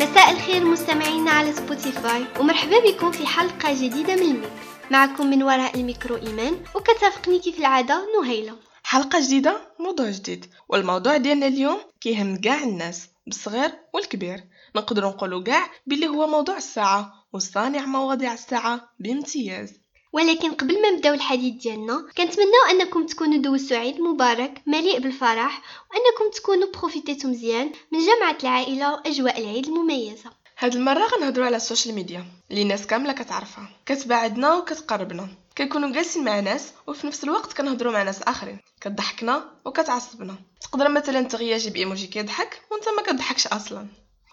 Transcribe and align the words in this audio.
مساء 0.00 0.30
الخير 0.30 0.64
مستمعينا 0.64 1.30
على 1.30 1.52
Spotify 1.52 2.24
ومرحبا 2.40 2.78
بكم 2.78 3.12
في 3.12 3.26
حلقة 3.26 3.72
جديدة 3.74 4.16
من 4.16 4.22
الميك 4.22 4.57
معكم 4.90 5.26
من 5.26 5.42
وراء 5.42 5.74
الميكرو 5.80 6.16
إيمان 6.16 6.64
وكترافقني 6.74 7.38
كيف 7.38 7.58
العادة 7.58 8.06
نهيلة. 8.20 8.56
حلقة 8.82 9.20
جديدة 9.20 9.60
موضوع 9.78 10.10
جديد. 10.10 10.46
والموضوع 10.68 11.16
ديالنا 11.16 11.46
اليوم 11.46 11.78
كيهم 12.00 12.36
كاع 12.36 12.62
الناس 12.62 13.08
بالصغير 13.26 13.70
والكبير. 13.94 14.44
نقدر 14.76 15.04
نقولوا 15.04 15.42
كاع 15.42 15.70
باللي 15.86 16.08
هو 16.08 16.26
موضوع 16.26 16.56
الساعة 16.56 17.12
وصانع 17.32 17.86
مواضيع 17.86 18.32
الساعة 18.32 18.88
بامتياز. 19.00 19.72
ولكن 20.12 20.52
قبل 20.52 20.82
ما 20.82 20.90
نبدأو 20.90 21.14
الحديث 21.14 21.54
ديالنا 21.62 22.06
كنتمناو 22.16 22.64
أنكم 22.70 23.06
تكونوا 23.06 23.42
دوزتوا 23.42 23.76
عيد 23.76 24.00
مبارك 24.00 24.62
مليء 24.66 24.98
بالفرح 24.98 25.62
وأنكم 25.90 26.36
تكونوا 26.36 26.68
بروفيتيتو 26.72 27.28
مزيان 27.28 27.72
من 27.92 27.98
جمعة 27.98 28.38
العائلة 28.42 28.92
وأجواء 28.92 29.40
العيد 29.40 29.66
المميزة. 29.66 30.30
هاد 30.60 30.74
المرة 30.74 31.06
غنهضروا 31.06 31.46
على 31.46 31.56
ال 31.56 31.61
social 31.61 31.94
media 31.94 32.26
اللي 32.50 32.62
الناس 32.62 32.86
كاملة 32.86 33.12
كتعرفها 33.12 33.68
كتباعدنا 33.86 34.54
وكتقربنا. 34.54 35.28
كنكونوا 35.58 35.92
جالسين 35.92 36.24
مع 36.24 36.40
ناس 36.40 36.72
وفي 36.86 37.06
نفس 37.06 37.24
الوقت 37.24 37.52
كنهضروا 37.52 37.92
مع 37.92 38.02
ناس 38.02 38.22
آخرين. 38.22 38.58
كتضحكنا 38.80 39.44
وكتعصبنا. 39.64 40.38
تقدر 40.60 40.88
مثلا 40.88 41.22
ت 41.22 41.30
réagi 41.30 41.70
ب 41.70 41.76
emoji 41.76 42.06
كيضحك 42.06 42.62
وانت 42.70 42.84
ما 42.88 43.02
كتضحكش 43.02 43.46
أصلا. 43.46 43.86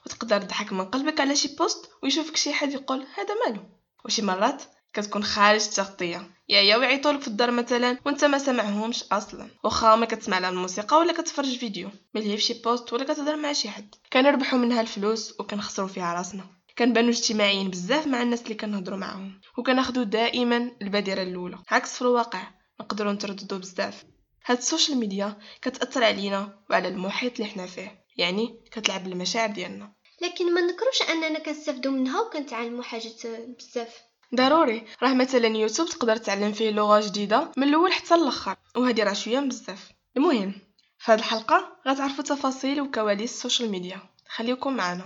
وتقدر 0.05 0.41
تضحك 0.41 0.73
من 0.73 0.85
قلبك 0.85 1.19
على 1.19 1.35
شي 1.35 1.55
post 1.55 1.89
ويشوفك 2.03 2.35
شي 2.35 2.53
حد 2.53 2.73
يقول 2.73 3.05
هذا 3.15 3.35
مالو 3.45 3.61
وشي 4.05 4.21
مرات 4.21 4.63
كتكون 4.95 5.23
خارج 5.23 5.63
التغطية. 5.63 6.29
يا 6.49 6.61
يا 6.61 6.77
ويعيطولك 6.77 7.21
في 7.21 7.27
الدار 7.27 7.51
مثلا 7.51 7.97
وانت 8.05 8.25
ما 8.25 8.37
سمعهمش 8.37 9.03
أصلا. 9.03 9.47
واخا 9.63 9.95
ما 9.95 10.05
كتسمع 10.05 10.39
لا 10.39 10.49
الموسيقى 10.49 10.97
ولا 10.97 11.13
كتفرج 11.13 11.57
فيديو. 11.57 11.89
ملي 12.13 12.37
في 12.37 12.43
شي 12.43 12.53
post 12.53 12.93
ولا 12.93 13.03
كتهضر 13.03 13.35
مع 13.35 13.53
شي 13.53 13.69
حد. 13.69 13.95
كنربحوا 14.13 14.59
منها 14.59 14.81
الفلوس 14.81 15.39
وكنخسروا 15.39 15.87
فيها 15.87 16.13
راسنا. 16.13 16.43
كنبانو 16.77 17.09
اجتماعيين 17.09 17.69
بزاف 17.69 18.07
مع 18.07 18.21
الناس 18.21 18.41
اللي 18.41 18.55
كنهضروا 18.55 18.97
معاهم. 18.97 19.41
وكناخدو 19.57 20.03
دائما 20.03 20.71
البادرة 20.81 21.23
الأولى. 21.23 21.57
عكس 21.69 21.95
في 21.95 22.01
الواقع 22.01 22.43
نقدروا 22.79 23.13
نترددوا 23.13 23.57
بزاف. 23.57 24.03
هاد 24.45 24.57
ال 24.57 24.63
social 24.63 24.97
media 24.97 25.37
كتأثر 25.61 26.03
علينا 26.03 26.59
وعلى 26.69 26.87
المحيط 26.87 27.39
اللي 27.39 27.51
حنا 27.51 27.65
فيه. 27.65 28.05
يعني 28.17 28.59
كتلعب 28.71 29.03
بالمشاعر 29.03 29.49
ديالنا. 29.49 29.93
لكن 30.21 30.53
ما 30.53 30.61
نكروش 30.61 31.09
أننا 31.09 31.39
كنستافدوا 31.39 31.91
منها 31.91 32.21
وكنتعلموا 32.21 32.83
حاجات 32.83 33.21
بزاف. 33.59 33.95
ضروري. 34.35 34.85
راه 35.03 35.13
مثلا 35.13 35.47
يوتيوب 35.47 35.89
تقدر 35.89 36.17
تعلم 36.17 36.51
فيه 36.51 36.71
لغة 36.71 37.01
جديدة 37.01 37.51
من 37.57 37.67
الأول 37.67 37.93
حتى 37.93 38.15
الأخر 38.15 38.55
وهذه 38.75 39.03
راه 39.03 39.13
شوية 39.13 39.39
بزاف. 39.39 39.91
المهم 40.17 40.51
في 40.99 41.11
هذه 41.11 41.19
الحلقة 41.19 41.77
غتعرفوا 41.87 42.23
تفاصيل 42.23 42.81
وكواليس 42.81 43.33
ال 43.33 43.39
social 43.39 43.71
media. 43.71 43.99
خليكم 44.29 44.75
معنا. 44.75 45.05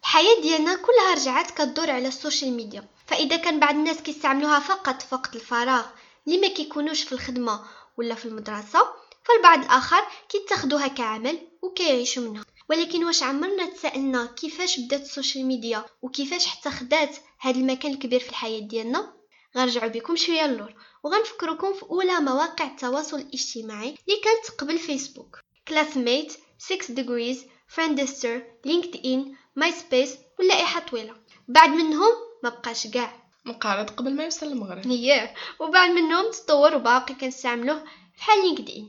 الحياة 0.00 0.40
ديالنا 0.42 0.74
كلها 0.74 1.14
رجعات 1.14 1.50
كدور 1.50 1.90
على 1.90 2.08
ال 2.08 2.14
social 2.14 2.52
media. 2.52 2.88
فإذا 3.06 3.36
كان 3.36 3.60
بعض 3.60 3.74
الناس 3.74 4.02
كيستعملوها 4.02 4.58
فقط 4.58 5.02
في 5.02 5.14
وقت 5.14 5.36
الفراغ 5.36 5.84
اللي 6.26 6.38
ما 6.38 6.48
كيكونوش 6.48 7.02
في 7.02 7.12
الخدمة 7.12 7.60
ولا 7.96 8.14
في 8.14 8.24
المدرسة 8.24 8.80
فالبعض 9.24 9.58
الآخر 9.58 10.02
كيتخذوها 10.28 10.88
كعمل 10.88 11.38
وكيعيشوا 11.62 12.22
منها. 12.22 12.44
ولكن 12.70 13.04
واش 13.04 13.22
عمرنا 13.22 13.66
تسألنا 13.66 14.26
كيفاش 14.26 14.80
بدات 14.80 15.02
ال 15.02 15.08
social 15.08 15.46
media 15.46 15.84
وكيفاش 16.02 16.46
حتى 16.46 16.70
خدات 16.70 17.16
هذا 17.44 17.58
المكان 17.58 17.92
الكبير 17.92 18.20
في 18.20 18.30
الحياة 18.30 18.60
ديالنا. 18.60 19.12
غنرجعوا 19.56 19.88
بكم 19.88 20.16
شوية 20.16 20.44
اللور 20.44 20.74
وغنفكركم 21.02 21.74
في 21.74 21.82
أولى 21.82 22.20
مواقع 22.20 22.64
التواصل 22.64 23.18
الاجتماعي 23.18 23.88
اللي 23.88 24.20
كانت 24.24 24.60
قبل 24.60 24.78
فيسبوك 24.78 25.38
Classmate 25.68 26.32
6 26.58 26.94
degrees 26.94 27.38
Friendster 27.68 28.42
LinkedIn 28.64 29.34
MySpace 29.56 30.14
واللائحة 30.38 30.80
طويلة. 30.80 31.14
بعض 31.48 31.68
منهم 31.68 32.12
ما 32.42 32.50
بقاش 32.50 32.86
كاع. 32.86 33.22
انقرض 33.44 33.90
قبل 33.90 34.14
ما 34.14 34.24
يوصل 34.24 34.46
المغرب 34.46 34.86
ياه 34.86 35.34
وبعض 35.60 35.90
منهم 35.90 36.30
تطور 36.30 36.76
وباقي 36.76 37.14
كنستعملوه 37.14 37.84
بحال 38.18 38.42
LinkedIn 38.42 38.88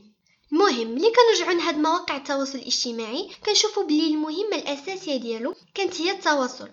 المهم 0.52 0.88
ملي 0.90 1.12
كنرجعوا 1.12 1.58
لهاد 1.58 1.78
مواقع 1.78 2.16
التواصل 2.16 2.58
الاجتماعي 2.58 3.30
كنشوفوا 3.46 3.84
بلي 3.84 4.06
المهمة 4.06 4.56
الأساسية 4.56 5.16
ديالو 5.16 5.54
كانت 5.74 6.00
هي 6.00 6.10
التواصل. 6.10 6.68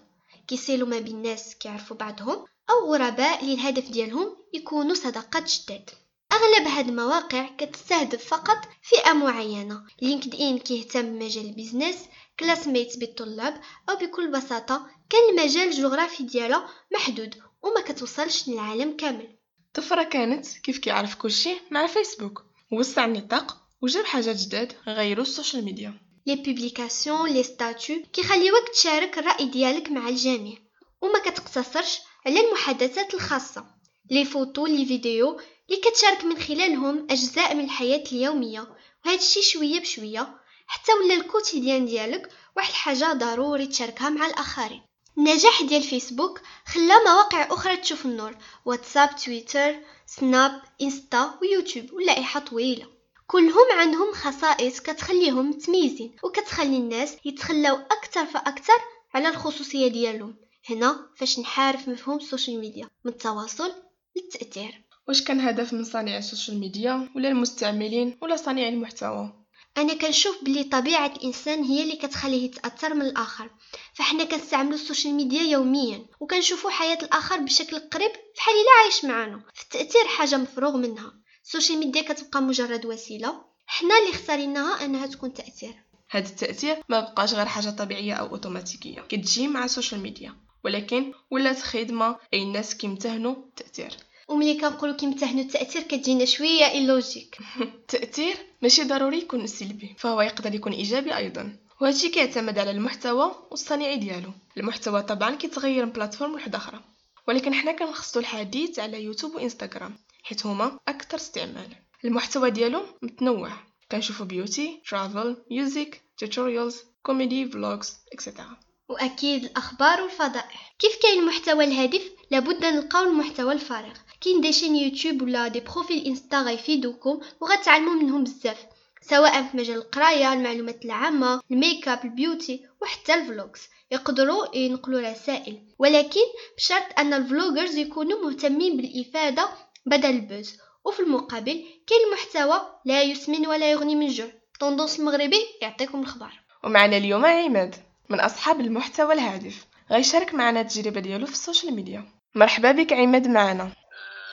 كيصلوا 0.48 0.88
ما 0.88 1.00
بين 1.00 1.16
الناس 1.16 1.56
كيعرفوا 1.56 1.98
بعضهم 1.98 2.46
أو 2.70 2.94
غرباء 2.94 3.42
اللي 3.42 3.54
الهدف 3.54 3.90
ديالهم 3.90 4.38
يكونوا 4.54 4.96
صداقات 4.96 5.52
جداد. 5.52 5.90
أغلب 6.32 6.68
هاد 6.68 6.88
المواقع 6.88 7.50
كتستهدف 7.58 8.28
فقط 8.28 8.58
فئة 8.82 9.14
معينة 9.14 9.84
LinkedIn 10.02 10.58
كيهتم 10.58 11.02
بمجال 11.02 11.46
ال 11.46 11.52
business 11.52 11.98
Classmate 12.40 12.98
بالطلاب 12.98 13.62
أو 13.90 13.96
بكل 13.96 14.32
بساطة 14.32 14.88
كان 15.10 15.22
المجال 15.30 15.68
الجغرافي 15.68 16.24
ديالها 16.24 16.70
محدود 16.94 17.36
وما 17.64 17.82
كتوصلش 17.82 18.48
للعالم 18.48 18.98
كامل. 18.98 19.38
طفرة 19.74 20.04
كانت 20.04 20.48
كيف 20.48 20.78
كيعرف 20.78 21.16
كلشي 21.16 21.56
مع 21.72 21.88
فيسبوك 21.88 22.46
وسع 22.72 23.06
النطاق 23.06 23.58
وجاب 23.82 24.06
حاجات 24.06 24.36
جداد 24.36 24.74
غيروا 24.88 25.24
ال 25.24 25.30
social 25.30 25.66
media. 25.66 25.94
les 26.26 26.36
publications 26.36 27.30
les 27.30 27.44
statuts 27.44 28.04
كيخليوك 28.14 28.70
تشارك 28.70 29.18
الرأي 29.18 29.46
ديالك 29.46 29.92
مع 29.92 30.10
الجميع. 30.10 30.58
وما 31.02 31.20
كتقتصرش 31.20 32.00
على 32.26 32.48
المحادثات 32.48 33.14
الخاصة. 33.14 33.66
les 34.12 34.26
photos 34.26 34.66
les 34.66 34.86
vidéos 34.86 35.40
اللي 35.70 35.82
كتشارك 35.82 36.24
من 36.24 36.40
خلالهم 36.40 37.08
أجزاء 37.10 37.56
من 37.56 37.64
الحياة 37.64 38.04
اليومية. 38.12 38.76
وهذا 39.06 39.18
الشيء 39.18 39.44
شوية 39.44 39.80
بشوية 39.80 40.40
حتى 40.68 40.92
ولا 40.94 41.14
ال 41.14 41.21
quotidien 41.21 41.86
ديالك 41.86 42.30
واحد 42.58 42.70
الحاجة 42.70 43.14
ضروري 43.14 43.68
تشاركها 43.68 44.10
مع 44.10 44.26
الآخرين. 44.26 44.82
النجاح 45.18 45.62
ديال 45.62 45.84
فيسبوك 45.84 46.42
خلى 46.66 46.94
مواقع 47.06 47.54
أخرى 47.54 47.78
تشوف 47.78 48.06
النور. 48.06 48.36
WhatsApp 48.66 49.16
Twitter 49.16 49.76
Snap 50.06 50.62
Insta 50.82 51.40
و 51.42 51.48
YouTube. 51.48 51.94
واللائحة 51.94 52.40
طويلة. 52.40 52.93
كلهم 53.34 53.72
عندهم 53.72 54.14
خصائص 54.14 54.80
كتخليهم 54.80 55.50
متميزين 55.50 56.16
وكتخلي 56.24 56.78
الناس 56.78 57.18
يتخلاو 57.26 57.76
أكثر 57.76 58.26
فاكثر 58.26 58.74
على 59.14 59.28
الخصوصية 59.28 59.88
ديالهم. 59.88 60.36
هنا 60.70 61.10
فاش 61.18 61.40
انحرف 61.40 61.90
مفهوم 61.90 62.18
ال 62.18 62.24
social 62.24 62.60
media؟ 62.60 62.90
من 63.06 63.12
التواصل 63.12 63.74
للتأثير. 64.16 64.84
واش 65.08 65.24
كان 65.24 65.40
هدف 65.42 65.74
من 65.74 65.84
صانع 65.84 66.18
ال 66.18 66.24
social 66.24 66.60
media؟ 66.60 67.10
ولا 67.16 67.30
المستعملين؟ 67.30 68.18
ولا 68.22 68.36
صانع 68.36 68.68
المحتوى؟ 68.68 69.34
أنا 69.78 69.94
كنشوف 69.94 70.44
بلي 70.44 70.64
طبيعة 70.64 71.14
الإنسان 71.16 71.64
هي 71.64 71.84
اللي 71.84 71.96
كتخليه 71.96 72.46
يتأثر 72.46 72.94
من 72.94 73.02
الآخر. 73.02 73.50
فحنا 73.94 74.24
كنستعملوا 74.24 74.76
ال 74.76 74.81
social 74.81 75.14
media 75.14 75.42
يوميا 75.42 76.06
وكنشوفوا 76.20 76.70
حياة 76.70 76.98
الآخر 77.04 77.38
بشكل 77.38 77.80
قريب 77.80 78.12
بحال 78.38 78.54
إلا 78.56 78.84
عايش 78.84 79.06
معنا 79.06 79.44
في 79.54 79.64
التاثير 79.64 80.08
حاجة 80.08 80.38
مفروغ 80.38 80.78
منها. 80.78 81.23
ال 81.46 81.51
social 81.51 81.80
media 81.80 82.02
كتبقى 82.02 82.42
مجرد 82.42 82.86
وسيلة. 82.86 83.42
حنا 83.68 84.00
اللي 84.00 84.12
اختاريناها 84.12 84.86
أنها 84.86 85.08
تكون 85.08 85.34
تأثير. 85.34 85.74
هذا 86.10 86.28
التأثير 86.28 86.78
ما 86.90 87.00
بقاش 87.00 87.34
غير 87.34 87.46
حاجة 87.46 87.70
طبيعية 87.70 88.14
أو 88.14 88.26
أوتوماتيكية. 88.26 89.02
كتجي 89.02 89.48
مع 89.48 89.66
ال 89.66 89.71
social 89.71 90.02
media 90.02 90.36
ولكن 90.64 91.14
ولات 91.32 91.60
خدمه 91.60 92.16
أي 92.34 92.44
الناس 92.44 92.78
كيمتهنوا 92.78 93.36
التأثير. 93.36 93.98
وملي 94.28 94.54
كنقولوا 94.54 94.96
كيمتهنوا 94.96 95.44
التأثير 95.44 95.82
كتجينا 95.82 96.26
شوية 96.26 96.72
illogique 96.72 97.38
التأثير 97.62 98.36
ماشي 98.62 98.84
ضروري 98.84 99.18
يكون 99.18 99.48
سلبي. 99.48 99.96
فهو 99.98 100.22
يقدر 100.22 100.56
يكون 100.56 100.74
إيجابي 100.74 101.18
أيضا. 101.18 101.58
وهادشي 101.82 102.10
كيعتمد 102.10 102.60
على 102.60 102.72
المحتوى 102.72 103.36
والصانع 103.52 103.96
ديالو. 103.96 104.32
المحتوى 104.58 105.02
طبعا 105.02 105.36
كيتغير 105.36 105.86
من 105.86 105.92
plateforme 105.92 106.32
لواحده 106.32 106.58
أخرى. 106.58 106.80
ولكن 107.28 107.54
حنا 107.54 107.72
كنخصو 107.72 108.20
الحديث 108.20 108.80
على 108.80 109.04
YouTube 109.04 109.36
و 109.36 109.42
Instagram 109.42 109.96
حيت 110.24 110.46
هما 110.46 110.80
أكثر 110.88 111.18
استعمال. 111.18 111.76
المحتوى 112.06 112.52
ديالو 112.52 112.82
متنوع. 113.02 113.52
كنشوفو 113.92 114.26
بيوتي 114.26 114.82
ترافل 114.90 115.38
ميوزيك 115.52 116.02
توتوريالز 116.18 116.78
كوميدي 117.04 117.46
فلوجز 117.46 117.98
اكسيتيرا 118.14 118.58
وأكيد 118.90 119.44
الأخبار 119.44 120.02
والفضائح 120.02 120.76
كيف 120.80 120.96
كاين 121.02 121.20
المحتوى 121.20 121.64
الهادف؟ 121.64 122.02
لابد 122.32 122.66
نلقاو 122.66 123.04
المحتوى 123.04 123.54
الفارغ. 123.54 123.94
كاين 124.22 124.42
des 124.42 124.54
chaînes 124.54 124.76
YouTube 124.76 125.22
ولا 125.22 125.48
des 125.48 125.60
profils 125.60 126.06
Insta 126.06 126.42
غيفيدوكم 126.42 127.20
وغتعلموا 127.42 127.94
منهم 127.94 128.24
بزاف 128.24 128.66
سواء 129.02 129.44
في 129.44 129.58
مجال 129.58 129.78
القراية 129.78 130.34
المعلومات 130.34 130.86
العامة 130.86 131.42
ال 131.52 131.57
makeup 131.57 131.88
ال 131.88 132.06
beauty 132.06 132.66
وحتى 132.82 133.14
ال 133.14 133.22
vlogs 133.22 133.62
يقدروا 133.92 134.56
ينقلوا 134.56 135.12
رسائل. 135.12 135.60
ولكن 135.80 136.22
بشرط 136.58 137.00
أن 137.00 137.14
ال 137.14 137.21
vloggers 137.21 137.76
يكونوا 137.78 138.26
مهتمين 138.26 138.78
بالإفادة 138.78 139.50
بدل 139.86 140.10
ال 140.10 140.18
buzz. 140.18 140.58
وفي 140.86 141.00
المقابل 141.00 141.84
كاين 141.88 142.02
المحتوى 142.08 142.80
لا 142.86 143.04
يسمن 143.04 143.48
ولا 143.48 143.72
يغني 143.72 143.96
من 143.96 144.08
جوع. 144.08 144.32
tendance 144.60 145.00
المغربي 145.00 145.48
يعطيكم 145.62 146.02
الخبر. 146.02 146.32
ومعنا 146.64 146.98
اليوم 146.98 147.26
عماد 147.26 147.76
من 148.10 148.20
أصحاب 148.20 148.60
المحتوى 148.60 149.14
الهادف. 149.14 149.66
غيشارك 149.92 150.34
معنا 150.34 150.62
التجربة 150.62 151.00
ديالو 151.00 151.26
في 151.26 151.34
ال 151.34 151.40
social 151.40 151.74
media. 151.74 152.14
مرحبا 152.36 152.72
بك 152.72 152.94
عماد 152.94 153.28
معنا. 153.28 153.76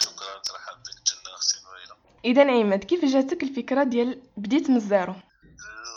شكرا 0.00 0.38
ترحب 0.38 0.78
بك 0.82 1.12
جنة 1.12 1.34
أختي 1.34 1.56
نويلة 1.64 1.96
اذا 2.24 2.60
عماد 2.60 2.84
كيف 2.84 3.04
جاتك 3.04 3.42
الفكرة 3.42 3.82
ديال 3.84 4.22
بديت 4.36 4.70
من 4.70 4.76
ال 4.76 4.83
zéro؟ 4.83 5.14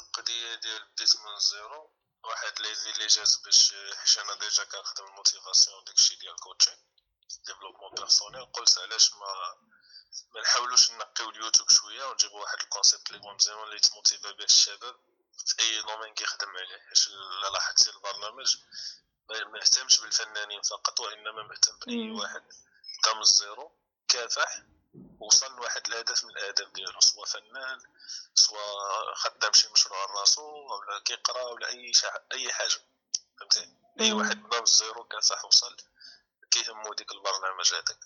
القضية 0.07 0.55
ديال 0.63 0.81
بديت 0.93 1.15
من 1.15 1.35
ال 1.37 1.46
zéro. 1.46 1.89
واحد 2.23 2.53
l'idée 2.61 2.89
اللي 2.91 3.07
جات 3.07 3.31
باش 3.45 3.73
حيت 3.99 4.17
أنا 4.17 4.33
déjà 4.41 4.63
كنخدم 4.63 5.05
la 5.11 5.22
motivation 5.22 5.77
داكشي 5.87 6.15
ديال 6.21 6.33
ال 6.33 6.38
coaching 6.38 6.73
développement 7.45 7.91
personnel 7.95 8.45
قلت 8.45 8.77
علاش 8.79 9.13
ما 9.13 9.55
ما 10.35 10.41
نحاولوش 10.41 10.91
نقيو 10.91 11.29
اليوتيوب 11.29 11.69
شوية 11.69 12.05
ونجيبو 12.05 12.41
واحد 12.41 12.57
ال 12.61 12.68
concept 12.68 13.11
اللي 13.11 13.21
هو 13.27 13.33
مزيان 13.33 13.63
اللي 13.63 13.79
تmotiva 13.79 14.31
به 14.31 14.43
الشباب 14.43 14.95
في 15.45 15.59
أي 15.61 15.81
domaine 15.81 16.13
كيخدم 16.13 16.49
عليه 16.49 16.79
حيت 16.89 17.07
لاحظتي 17.53 17.89
البرنامج 17.89 18.57
ما 19.29 19.59
يهتمش 19.59 19.99
بالفنانين 20.01 20.61
فقط 20.61 20.99
وإنما 20.99 21.43
مهتم 21.43 21.77
بأي. 21.87 22.11
واحد 22.11 22.41
بدا 23.03 23.13
من 23.13 23.21
ال 23.21 23.31
zéro 23.31 23.71
كافح 24.07 24.61
وصل 25.19 25.55
لواحد 25.55 25.87
الهدف 25.87 26.23
من 26.23 26.29
الأهداف 26.29 26.67
ديالو 26.73 26.99
سواء 26.99 27.25
فنان 27.25 27.79
سواء 28.35 29.13
خدام 29.15 29.53
شي 29.53 29.67
مشروع 29.69 30.05
راسو 30.05 30.41
ولا 30.41 30.99
كيقرا 30.99 31.43
ولا 31.43 31.67
أي 31.67 31.93
شع... 31.93 32.17
أي 32.31 32.51
حاجة 32.53 32.81
فهمتي 33.39 33.75
أي. 33.99 34.11
واحد 34.13 34.43
بدا 34.43 34.57
من 34.57 34.63
ال 34.63 34.71
zéro 34.71 35.03
كافح 35.03 35.45
وصل 35.45 35.77
كيهمو 36.53 36.93
ديك 36.93 37.11
البرنامج 37.11 37.73
هذاك؟ 37.73 37.99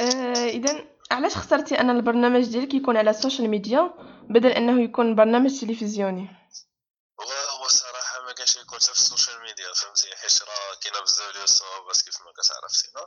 آه 0.00 0.48
اذا 0.48 0.86
علاش 1.10 1.36
اخترتي 1.36 1.80
أن 1.80 1.90
البرنامج 1.90 2.44
ديالك 2.44 2.74
يكون 2.74 2.96
على 2.96 3.10
ال 3.10 3.16
social 3.16 3.50
media 3.50 3.94
بدل 4.22 4.50
أنه 4.50 4.82
يكون 4.84 5.14
برنامج 5.14 5.60
تلفزيوني؟ 5.60 6.28
هو 7.20 7.32
هو 7.58 7.68
صراحة 7.68 8.22
ما 8.26 8.32
كانش 8.32 8.56
يكون 8.56 8.78
حتى 8.78 8.86
في 8.86 8.92
ال 8.92 8.99
social 8.99 9.40
media 9.42 9.72
فهمتي؟ 9.72 10.16
حيت 10.16 10.42
راه 10.42 10.74
كاينة 10.82 11.00
بزاف 11.00 11.32
ديال 11.32 11.44
الصعوبات 11.44 12.00
كيف 12.02 12.20
ما 12.20 12.32
كتعرف 12.32 12.70
سينا 12.70 13.00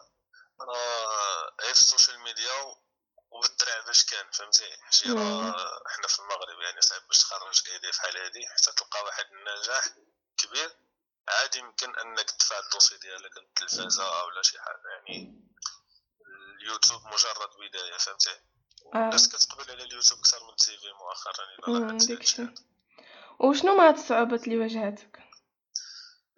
راه 0.61 1.53
غير 1.61 1.73
في 1.73 1.81
ال 1.81 1.87
social 1.87 2.19
media 2.19 2.53
وبالدرع 3.31 3.85
باش 3.87 4.05
كان 4.05 4.25
فهمتي؟ 4.31 4.69
حيت. 4.81 5.07
راه 5.07 5.83
حنا 5.87 6.07
في 6.07 6.19
المغرب 6.19 6.59
يعني 6.63 6.81
صعيب 6.81 7.01
باش 7.07 7.17
تخرج 7.17 7.61
idée 7.71 7.91
في 7.91 8.01
حال 8.01 8.17
هادي 8.17 8.47
حتى 8.47 8.71
تلقى 8.71 9.03
واحد 9.05 9.25
النجاح 9.31 9.85
كبير 10.37 10.71
عادي 11.31 11.59
يمكن 11.59 11.95
أنك 11.95 12.29
تدفع 12.31 12.59
ال 12.59 12.64
dossier 12.64 12.97
ديالك 12.97 13.37
للتلفازه 13.37 14.23
ولا 14.25 14.41
شي 14.41 14.59
حاجة 14.59 14.81
يعني 14.89 15.41
اليوتيوب 16.61 17.01
مجرد 17.07 17.49
بداية 17.69 17.97
فهمتي 17.97 18.29
آه. 18.95 18.97
الناس 18.97 19.29
كتقبل 19.29 19.71
على 19.71 19.83
اليوتيوب 19.83 20.19
أكثر 20.19 20.43
من 20.43 20.49
ال 20.49 20.63
TV 20.63 20.91
مؤخرا 20.91 21.33
اذا 21.59 21.79
مم، 21.79 21.87
لاحظتي 21.87 22.15
داكشي 22.15 22.41
هادشي. 22.41 22.63
وشنو 23.39 23.75
مع 23.75 23.89
الصعوبات 23.89 24.43
اللي 24.43 24.57
واجهتك 24.57 25.19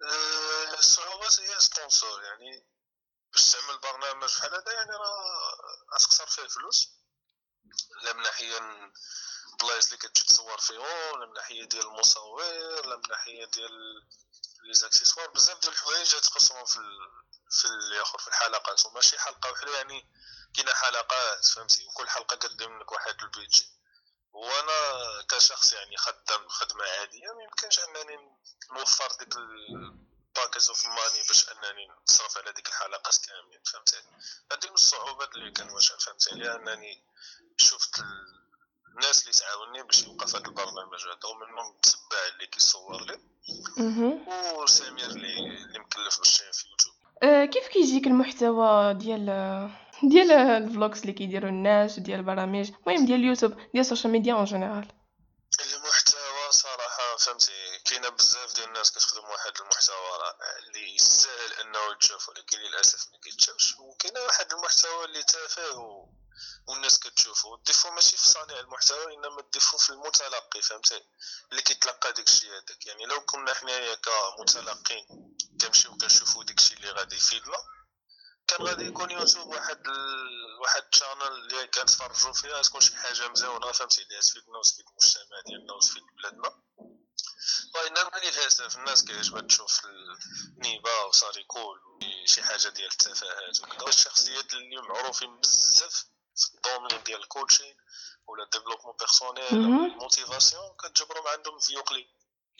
آه، 0.02 0.74
الصعوبات 0.78 1.40
هي 1.40 1.58
sponsor 1.60 2.22
يعني 2.22 2.66
باش 3.32 3.52
تعمل 3.52 3.78
برنامج 3.78 4.24
بحال 4.38 4.54
هذا 4.54 4.72
يعني 4.72 4.90
راه 4.90 5.56
غتخسر 5.94 6.26
فيه 6.26 6.48
فلوس 6.48 6.88
لا 8.02 8.12
من 8.12 8.22
ناحية 8.22 8.58
البلايص 9.52 9.84
اللي 9.86 9.96
كتجي 9.98 10.24
تصور 10.26 10.58
فيهم 10.58 11.20
لا 11.20 11.26
من 11.26 11.32
ناحية 11.32 11.64
ديال 11.64 11.86
المصور 11.86 12.42
لا 12.86 12.96
من 12.96 13.02
ناحية 13.10 13.44
ديال 13.44 13.72
les 14.64 14.74
accessoires. 14.74 15.30
بزاف 15.30 15.60
ديال 15.60 15.72
الحوايج 15.72 16.10
تقسموا 16.10 16.64
في 16.64 16.76
ال... 16.76 17.10
في 17.50 17.64
الآخر 17.64 18.18
في 18.18 18.28
الحلقات 18.28 18.86
وماشي 18.86 19.18
حلقة 19.18 19.50
وحدة 19.50 19.76
يعني 19.76 20.08
كاينة 20.54 20.72
حلقات 20.72 21.44
فهمتي؟ 21.44 21.86
وكل 21.86 22.08
حلقة 22.08 22.36
كدير 22.36 22.78
لك 22.78 22.92
واحد 22.92 23.22
ال 23.22 23.29
budget 23.29 23.70
وأنا 24.32 25.22
كشخص 25.28 25.72
يعني 25.72 25.96
خدام 25.96 26.48
خدمة 26.48 26.84
عادية 26.84 27.32
ما 27.32 27.42
يمكنش 27.42 27.78
أنني 27.78 28.16
نوفر 28.72 29.12
ديك 29.18 29.36
ال 29.36 29.52
packets 29.52 30.68
of 30.68 30.86
money 30.86 31.22
باش 31.28 31.48
أنني 31.48 31.88
نصرف 32.08 32.38
على 32.38 32.52
ديك 32.52 32.68
الحلقات 32.68 33.16
كاملين 33.26 33.62
فهمتي؟ 33.72 33.96
هذه 34.52 34.66
من 34.68 34.74
الصعوبات 34.74 35.34
اللي 35.34 35.50
كنواجه 35.50 35.96
فهمتي؟ 35.96 36.30
لأنني 36.30 37.04
شفت 37.56 38.00
الناس 38.94 39.22
اللي 39.22 39.32
تعاوني 39.32 39.82
باش 39.82 40.02
يبقى 40.02 40.26
في 40.26 40.36
هذا 40.36 40.46
البرنامج 40.46 41.00
هذا 41.04 41.30
ومنهم 41.30 41.74
تبع 41.82 42.18
اللي 42.34 42.46
كيصور 42.46 43.02
لي. 43.02 43.20
وسمير 44.58 45.06
اللي 45.06 45.38
اللي 45.38 45.78
مكلف 45.78 46.18
بالشي 46.18 46.52
في 46.52 46.68
يوتيوب 46.68 46.94
آه 47.22 47.44
كيف 47.44 47.68
كيجيك 47.68 48.06
المحتوى 48.06 48.94
ديال 48.94 49.26
ديال 50.02 50.32
ال 50.32 50.43
vlogs 50.43 51.00
اللي 51.00 51.12
كيديروا 51.12 51.50
الناس 51.50 51.98
وديال 51.98 52.18
البرامج 52.18 52.70
المهم 52.86 53.06
ديال 53.06 53.20
اليوتيوب 53.20 53.52
ديال 53.54 53.80
ال 53.80 53.85
social 53.85 54.12
media 54.12 54.34
en 54.34 54.44
général 54.44 54.88
المحتوى 55.60 56.50
صراحة 56.50 57.16
فهمتي 57.18 57.52
كاينة 57.84 58.08
بزاف 58.08 58.54
ديال 58.54 58.68
الناس 58.68 58.92
كتخدم 58.92 59.24
واحد 59.24 59.52
المحتوى 59.60 59.96
رائع 60.20 60.58
اللي 60.58 60.94
يستاهل 60.94 61.52
إنه 61.64 61.78
يتشاف 61.96 62.28
ولكن 62.28 62.58
للأسف 62.58 63.12
ما 63.12 63.18
كيتشافش 63.18 63.74
وكاين 63.78 64.18
واحد 64.26 64.52
المحتوى 64.52 65.04
اللي 65.04 65.22
تافه. 65.22 66.06
والناس 66.66 66.98
كتشوفو. 66.98 67.54
ال 67.54 67.59
défaut 67.59 67.90
ماشي 67.90 68.16
في 68.16 68.28
صانع 68.28 68.60
المحتوى 68.60 69.14
إنما 69.14 69.40
ال 69.40 69.45
défaut 69.45 69.78
في 69.78 69.90
المتلقي 69.90 70.62
فهمتي؟ 70.62 71.02
اللي 71.50 71.62
كيتلقى 71.62 72.12
داكشي 72.12 72.50
هذاك. 72.50 72.86
يعني 72.86 73.06
لو 73.06 73.20
كنا 73.20 73.54
حنايا 73.54 73.94
كمتلقين 73.94 75.06
كنمشيو 75.60 75.96
كنشوفو 75.96 76.42
داكشي 76.42 76.74
اللي 76.74 76.90
غادي 76.90 77.16
يفيدنا 77.16 77.58
كان 78.48 78.62
غادي 78.66 78.84
يكون 78.84 79.10
يوتيوب 79.10 79.46
واحد 79.46 79.86
ال... 79.86 80.58
واحد 80.62 80.82
ال 80.94 80.97
channel 80.97 81.22
اللي 81.22 81.66
كنتفرجوا 81.66 82.32
فيها 82.32 82.62
تكون 82.62 82.80
شي 82.80 82.96
حاجة 82.96 83.28
مزيونة 83.28 83.72
فهمتي؟ 83.72 84.02
اللي 84.02 84.20
تفيدنا 84.20 84.58
وتفيد 84.58 84.84
المجتمع 84.88 85.40
ديالنا 85.46 85.72
وتفيد 85.72 86.02
بلادنا. 86.18 86.62
وإنما 87.74 88.10
للأسف 88.24 88.76
الناس 88.76 89.04
كيعجبها 89.04 89.40
تشوف 89.40 89.80
النميمة 89.84 91.04
وصاري 91.04 91.44
كول 91.44 91.80
شي 92.26 92.42
حاجة 92.42 92.68
ديال 92.68 92.90
التفاهات 92.92 93.60
وكذا. 93.60 93.88
الشخصيات 93.88 94.52
اللي 94.52 94.82
معروفين 94.82 95.40
بزاف 95.40 96.04
ال 96.54 96.60
domaine 96.60 97.04
ديال 97.06 97.20
ال 97.20 97.26
coaching 97.26 97.74
ولا 98.26 98.44
ال 98.44 98.48
développement 98.48 98.94
personnel. 98.98 99.90
la 99.92 100.04
motivation 100.04 100.62
كتجبرهم 100.78 101.26
عندهم 101.26 101.58
vidéo 101.58 101.82
clip 101.82 102.06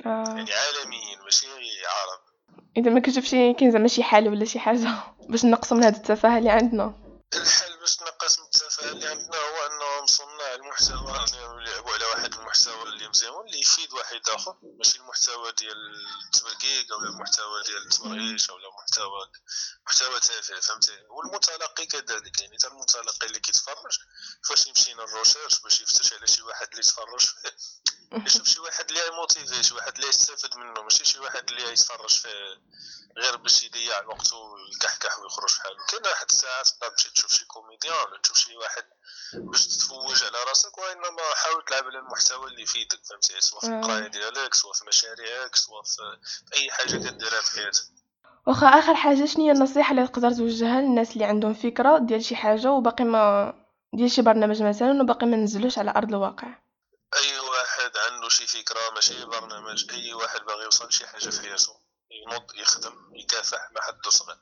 آه. 0.06 0.24
يعني 0.26 0.52
عالميين 0.52 1.20
ماشي 1.24 1.46
عرب 1.86 2.20
إذا 2.76 2.90
ما 2.90 3.00
كتشوفش 3.00 3.30
كاين 3.30 3.70
زعما 3.70 3.88
شي 3.88 4.02
حل 4.02 4.28
ولا 4.28 4.44
شي 4.44 4.58
حاجة 4.58 4.88
باش 5.30 5.44
نقصوا 5.44 5.76
من 5.76 5.84
هذا 5.84 5.96
التفاهة 5.96 6.38
اللي 6.38 6.50
عندنا 6.50 6.94
الحل 7.34 7.78
باش 7.80 7.96
تنقص 7.96 8.38
من 8.38 8.44
التفاهة 8.44 8.92
اللي 8.92 9.06
عندنا 9.06 9.36
هو 9.36 9.63
انهم 9.74 10.06
صناع 10.06 10.54
المحتوى 10.54 11.12
يعني 11.12 11.64
يلعبوا 11.64 11.92
على 11.92 12.04
واحد 12.04 12.34
المحتوى 12.34 12.82
اللي 12.82 13.08
مزيان 13.08 13.40
اللي 13.46 13.60
يفيد 13.60 13.92
واحد 13.92 14.28
آخر. 14.28 14.56
ماشي 14.62 14.98
المحتوى 14.98 15.52
ديال 15.52 16.06
التبرقيق 16.26 16.92
أو 16.92 16.98
المحتوى 16.98 17.62
ديال 17.62 17.82
التمريش 17.82 18.50
أو 18.50 18.56
محتوى 18.78 19.30
محتوى 19.86 20.20
تافه 20.20 20.60
فهمتي؟ 20.60 20.98
والمتلقي 21.08 21.86
كذلك 21.86 22.40
يعني 22.40 22.56
حتى 22.58 22.68
المتلقي 22.68 23.26
اللي 23.26 23.40
كيتفرج 23.40 23.98
فاش 24.48 24.66
يمشي 24.66 24.94
لل 24.94 25.06
recherche 25.06 25.60
باش 25.60 25.80
يفتش 25.80 26.12
على 26.12 26.26
شي 26.26 26.42
واحد 26.42 26.68
اللي 26.70 26.80
يتفرج 26.80 27.20
فيه. 27.20 27.56
يشوف 28.26 28.48
شي 28.48 28.60
واحد 28.60 28.88
اللي 28.88 29.10
motivé 29.10 29.62
شي 29.62 29.74
واحد 29.74 29.94
اللي 29.94 30.08
يستافد 30.08 30.56
منه 30.56 30.82
ماشي 30.82 31.04
شي 31.04 31.18
واحد 31.18 31.50
اللي 31.50 31.72
يتفرج 31.72 32.10
فيه 32.10 32.60
غير 33.18 33.36
باش 33.36 33.62
يضيع 33.62 34.06
وقته 34.06 34.36
ويكحكح 34.36 35.18
ويخرج 35.18 35.48
في 35.48 35.60
حاله 35.62 35.86
كاين 35.88 36.06
واحد 36.06 36.26
الساعات 36.30 36.68
تقدر 36.68 36.88
تمشي 36.88 37.10
تشوف 37.10 37.32
شي 37.32 37.44
comédien 37.44 37.94
ولا 37.94 38.18
تشوف 38.22 38.38
شي 38.38 38.56
واحد 38.56 38.84
باش 39.34 39.63
تتفوج 39.68 40.24
على 40.24 40.38
راسك 40.48 40.78
وإنما 40.78 41.22
حاول 41.34 41.64
تلعب 41.64 41.84
على 41.84 41.98
المحتوى 41.98 42.50
اللي 42.50 42.62
يفيدك 42.62 43.00
فهمتي؟ 43.10 43.40
سواء 43.40 43.60
في 43.60 43.66
آه. 43.66 43.78
القراية 43.78 44.06
ديالك 44.06 44.54
سواء 44.54 44.72
في 44.72 44.84
مشاريعك 44.88 45.56
سواء 45.56 45.82
في 45.82 46.00
أي 46.56 46.70
حاجة 46.70 46.96
كديرها 46.96 47.40
في 47.40 47.60
حياتك. 47.60 47.82
واخا 48.46 48.66
آخر 48.66 48.94
حاجة 48.94 49.24
شنو 49.24 49.44
هي 49.44 49.50
النصيحة 49.50 49.90
اللي 49.90 50.06
تقدر 50.06 50.32
توجهها 50.32 50.80
للناس 50.80 51.12
اللي 51.12 51.24
عندهم 51.24 51.54
فكرة 51.54 51.98
ديال 51.98 52.24
شي 52.24 52.36
حاجة 52.36 52.70
وباقي 52.70 53.04
ما 53.04 53.54
ديال 53.92 54.10
شي 54.10 54.22
برنامج 54.22 54.62
مثلا 54.62 55.02
وباقي 55.02 55.26
ما 55.26 55.36
نزلوش 55.36 55.78
على 55.78 55.90
أرض 55.96 56.08
الواقع؟ 56.08 56.48
أي 57.16 57.38
واحد 57.38 57.90
عنده 57.96 58.28
شي 58.28 58.46
فكرة 58.46 58.80
ماشي 58.94 59.24
برنامج 59.24 59.86
أي 59.90 60.14
واحد 60.14 60.40
باغي 60.40 60.64
يوصل 60.64 60.88
لشي 60.88 61.06
حاجة 61.06 61.30
في 61.30 61.40
حياته. 61.40 61.83
ينوض 62.22 62.54
يخدم 62.54 63.10
يكافح 63.14 63.70
ما 63.72 63.82
حد 63.82 64.08
صغير 64.08 64.38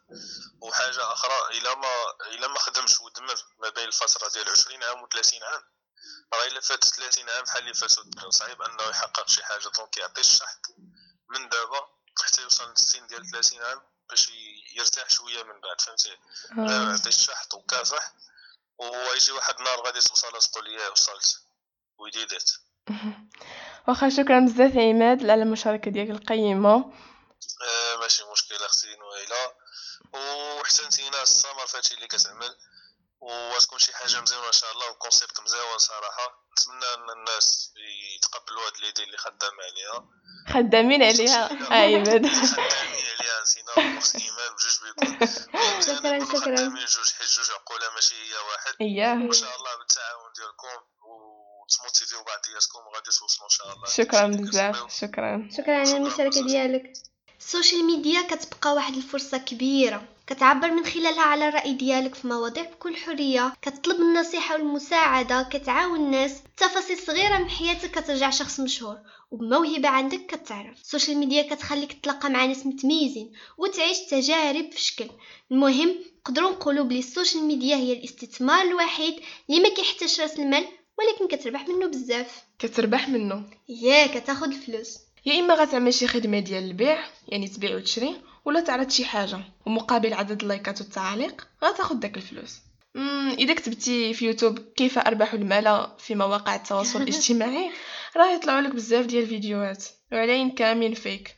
وحاجة 0.61 1.13
أخرى 1.13 1.59
إلا 1.59 1.75
ما 1.75 1.89
إلا 2.31 2.49
ما 2.49 2.59
خدمش 2.59 3.01
ودمر 3.01 3.45
ما 3.59 3.69
بين 3.69 3.85
الفترة 3.85 4.29
ديال 4.29 4.49
20 4.49 4.85
عام 4.85 5.07
و30 5.07 5.43
عام. 5.43 5.63
راه 6.35 6.47
إلا 6.47 6.61
فات 6.61 6.85
30 6.85 7.31
عام 7.31 7.45
بحال 7.45 7.63
اللي 7.63 7.75
فاتو 7.75 8.31
صعيب 8.31 8.63
أنه 8.63 8.83
يحقق 8.91 9.29
شي 9.29 9.45
حاجة 9.45 9.69
donc 9.79 9.97
يعطي 9.97 10.21
الشحط 10.21 10.67
من 11.31 11.49
دابا 11.49 11.89
حتى 12.25 12.43
يوصل 12.43 12.71
للسن 12.71 13.07
ديال 13.07 13.31
30 13.31 13.63
عام 13.63 13.81
باش 14.11 14.31
يرتاح 14.77 15.11
شوية 15.11 15.43
من 15.43 15.61
بعد 15.61 15.81
فهمتي؟ 15.81 16.17
آه. 16.59 16.91
يعطي 16.91 17.09
الشحط 17.09 17.55
وكافح 17.55 18.13
ويجي 18.79 19.33
واحد 19.33 19.55
النهار 19.59 19.81
غادي 19.81 20.01
توصل 20.01 20.51
تقول 20.53 20.65
لي 20.65 20.89
وصلت. 20.89 21.43
ويديدت 21.99 22.61
واخا 23.89 24.09
شكرا 24.09 24.41
بزاف 24.41 24.77
عماد 24.77 25.31
على 25.31 25.43
المشاركة 25.43 25.91
ديالك 25.91 26.11
القيمة. 26.11 26.93
ماشي 28.01 28.23
مشكل 28.33 28.65
أختي 28.65 28.97
نويلة 28.97 29.53
وحسنتينا 30.13 31.23
السمر 31.23 31.67
فهادشي 31.67 31.95
اللي 31.95 32.07
كتعمل. 32.07 32.57
وتكون 33.21 33.79
شي 33.79 33.95
حاجة 33.95 34.21
مزيانة 34.21 34.47
إن 34.47 34.53
شاء 34.53 34.73
الله 34.73 34.91
وكونسيبت 34.91 35.41
مزيان 35.41 35.79
صراحة. 35.79 36.47
نتمنى 36.53 36.95
إن 36.95 37.11
الناس 37.19 37.73
يتقبلوا 38.17 38.67
هاد 38.67 38.73
ليدي 38.81 39.03
اللي 39.03 39.17
خدام 39.17 39.53
عليها. 39.61 40.09
خدامين 40.49 41.03
عليها. 41.03 41.73
عيباد 41.73 42.27
خدامين 42.27 43.05
عليها 43.19 43.43
نسينا. 43.43 43.99
اخت 43.99 44.17
إيمان 44.17 44.51
بجوج 44.55 44.79
بيكون. 44.83 45.27
شكراً، 45.83 46.25
شكراً. 46.25 46.57
خدامين 46.57 46.85
جوج 46.85 47.13
حيت 47.19 47.29
جوج 47.29 47.51
عقولة 47.51 47.95
ماشي 47.95 48.15
هي 48.15 48.39
واحد. 48.51 48.75
اياه 48.81 49.13
ان 49.13 49.33
شاء 49.33 49.57
الله 49.57 49.77
بالتعاون 49.79 50.33
ديالكم 50.37 50.85
وتموتيفيو 51.03 52.23
بعضياتكم 52.25 52.79
وغادي 52.79 53.11
توصلوا 53.11 53.45
إن 53.45 53.51
شاء 53.51 53.73
الله. 53.73 53.89
شكرا. 53.89 54.27
بزاف. 54.27 55.01
شكرا. 55.01 55.49
شكرا 55.57 55.75
على 55.75 55.97
المشاركة 55.97 56.47
ديالك. 56.47 56.93
السوشيال 57.47 57.85
ميديا 57.85 58.23
كتبقى 58.23 58.75
واحد 58.75 58.97
الفرصة 58.97 59.39
كبيرة. 59.39 60.09
كتعبر 60.27 60.71
من 60.71 60.85
خلالها 60.85 61.23
على 61.23 61.49
الرأي 61.49 61.73
ديالك 61.73 62.15
في 62.15 62.27
مواضيع 62.27 62.63
بكل 62.63 62.97
حرية. 62.97 63.53
كتطلب 63.63 64.01
النصيحة 64.01 64.55
والمساعدة. 64.55 65.43
كتعاون 65.43 66.01
الناس. 66.01 66.33
تفاصيل 66.57 66.99
صغيرة 66.99 67.39
من 67.39 67.51
حياتك 67.51 67.91
كترجع 67.91 68.31
شخص 68.31 68.61
مشهور. 68.61 68.99
وبموهبة 69.31 69.89
عندك 69.89 70.27
كتعرف. 70.27 70.81
ال 70.81 70.86
social 70.86 71.19
media 71.19 71.43
كتخليك 71.43 71.93
تتلاقى 71.93 72.31
مع 72.31 72.45
ناس 72.45 72.67
متميزين 72.67 73.33
وتعيش 73.59 73.99
تجارب 73.99 74.73
في 74.73 74.81
شكل. 74.81 75.11
المهم 75.51 75.95
نقدروا 76.21 76.51
نقولوا 76.51 76.85
بلي 76.85 76.99
ال 76.99 77.05
social 77.05 77.45
media 77.45 77.77
هي 77.77 77.93
الاستثمار 77.93 78.63
الوحيد 78.65 79.15
اللي 79.51 79.61
ما 79.61 79.69
كيحتاجش 79.69 80.21
رأس 80.21 80.39
المال 80.39 80.67
ولكن 80.99 81.37
كتربح 81.37 81.69
منه 81.69 81.87
بزاف. 81.87 82.43
كتربح 82.59 83.09
منه. 83.09 83.45
يا 83.69 84.07
كتاخد 84.07 84.49
الفلوس. 84.53 84.99
يا 85.27 85.41
إما 85.41 85.55
غتعمل 85.55 85.95
شي 85.95 86.09
خدمة 86.09 86.39
ديال 86.39 86.65
البيع 86.65 87.05
يعني 87.29 87.49
تبيع 87.49 87.77
وتشري 87.77 88.17
ولا 88.45 88.61
تعرض 88.61 88.91
شي 88.91 89.05
حاجة 89.05 89.41
ومقابل 89.67 90.15
عدد 90.15 90.43
اللايكات 90.43 90.81
والتعاليق 90.81 91.49
غتاخد 91.65 92.01
داك 92.01 92.17
الفلوس. 92.17 92.59
إذا 93.39 93.55
كتبتي 93.55 94.15
في 94.15 94.27
يوتيوب 94.27 94.59
كيف 94.59 94.99
اربح 94.99 95.35
المال 95.35 95.87
في 95.99 96.15
مواقع 96.15 96.55
التواصل 96.55 97.03
الاجتماعي 97.03 97.71
راه 98.17 98.35
يطلعوا 98.35 98.61
لك 98.61 98.75
بزاف 98.75 99.07
ديال 99.07 99.23
الفيديوهات 99.23 99.85
وعليهم 100.13 100.51
كاملين 100.51 100.95
فيك 100.95 101.37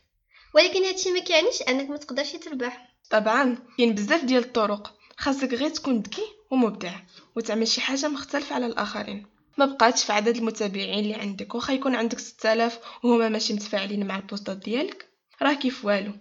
ولكن 0.55 0.83
هادشي 0.83 1.11
ما 1.11 1.19
كيعنيش 1.19 1.61
أنك 1.61 1.89
ما 1.89 1.97
تقدرش 1.97 2.31
تربح. 2.31 2.95
طبعا 3.09 3.57
كاين 3.77 3.95
بزاف 3.95 4.23
ديال 4.23 4.43
الطرق 4.43 4.93
خاصك 5.17 5.53
غير 5.53 5.69
تكون 5.69 5.99
ذكي 5.99 6.25
ومبدع 6.51 6.93
وتعمل 7.35 7.67
شي 7.67 7.81
حاجة 7.81 8.07
مختلفة 8.07 8.55
على 8.55 8.65
الآخرين. 8.65 9.34
ما 9.57 9.65
بقاتش 9.65 10.03
في 10.03 10.13
عدد 10.13 10.37
المتابعين 10.37 10.99
اللي 10.99 11.13
عندك 11.13 11.55
واخا 11.55 11.73
يكون 11.73 11.95
عندك 11.95 12.19
6000 12.19 12.79
وهما 13.03 13.29
ماشي 13.29 13.53
متفاعلين 13.53 14.07
مع 14.07 14.15
البوستات 14.17 14.57
ديالك 14.57 15.09
راه 15.41 15.53
كيف 15.53 15.85
والو. 15.85 16.11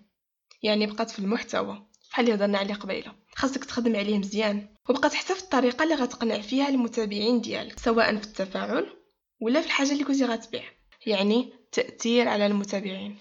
يعني 0.62 0.86
بقات 0.86 1.10
في 1.10 1.18
المحتوى 1.18 1.82
بحال 2.10 2.24
اللي 2.24 2.36
هضرنا 2.36 2.58
عليه 2.58 2.74
قبيلة. 2.74 3.14
خاصك 3.36 3.64
تخدم 3.64 3.96
عليه 3.96 4.18
مزيان. 4.18 4.66
وبقات 4.88 5.14
حتى 5.14 5.34
في 5.34 5.42
الطريقة 5.42 5.82
اللي 5.82 5.94
غتقنع 5.94 6.40
فيها 6.40 6.68
المتابعين 6.68 7.40
ديالك 7.40 7.78
سواء 7.78 8.16
في 8.16 8.24
التفاعل 8.26 8.86
ولا 9.40 9.60
في 9.60 9.66
الحاجة 9.66 9.92
اللي 9.92 10.04
كنتي 10.04 10.24
غتبيع. 10.24 10.62
يعني 11.06 11.52
تأثير 11.72 12.28
على 12.28 12.46
المتابعين. 12.46 13.18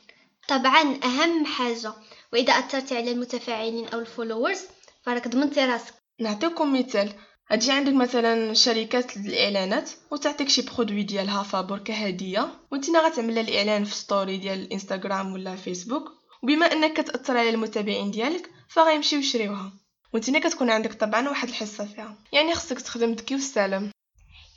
طبعا 0.47 0.99
أهم 1.03 1.45
حاجة 1.45 1.93
وإذا 2.33 2.53
أثرتي 2.53 2.97
على 2.97 3.11
المتفاعلين 3.11 3.87
أو 3.87 3.99
ال 3.99 4.05
followers 4.05 4.61
فراك 5.01 5.27
ضمنتي 5.27 5.65
راسك. 5.65 5.93
نعطيكم 6.19 6.79
مثال. 6.79 7.13
هتجي 7.47 7.71
عندك 7.71 7.93
مثلا 7.93 8.53
شركات 8.53 9.17
الإعلانات 9.17 9.91
وتعطيك 10.11 10.49
شي 10.49 10.61
produit 10.61 11.03
ديالها 11.03 11.43
فابور 11.43 11.79
كهدية 11.79 12.59
وانت 12.71 12.89
غتعمل 12.89 13.39
الإعلان 13.39 13.83
في 13.83 13.95
story 13.95 14.37
ديال 14.37 14.59
الانستغرام 14.59 15.33
ولا 15.33 15.55
فيسبوك 15.55 16.11
وبما 16.43 16.65
إنك 16.65 16.93
كتأثر 16.93 17.37
على 17.37 17.49
المتابعين 17.49 18.11
ديالك 18.11 18.49
فغيمشيو 18.67 19.19
يشريوها. 19.19 19.73
وانت 20.13 20.29
كتكون 20.29 20.69
عندك 20.69 20.93
طبعا 20.93 21.29
واحد 21.29 21.49
الحصة 21.49 21.85
فيها. 21.85 22.17
يعني 22.31 22.55
خصك 22.55 22.81
تخدم 22.81 23.11
ذكي 23.11 23.33
والسلام 23.33 23.91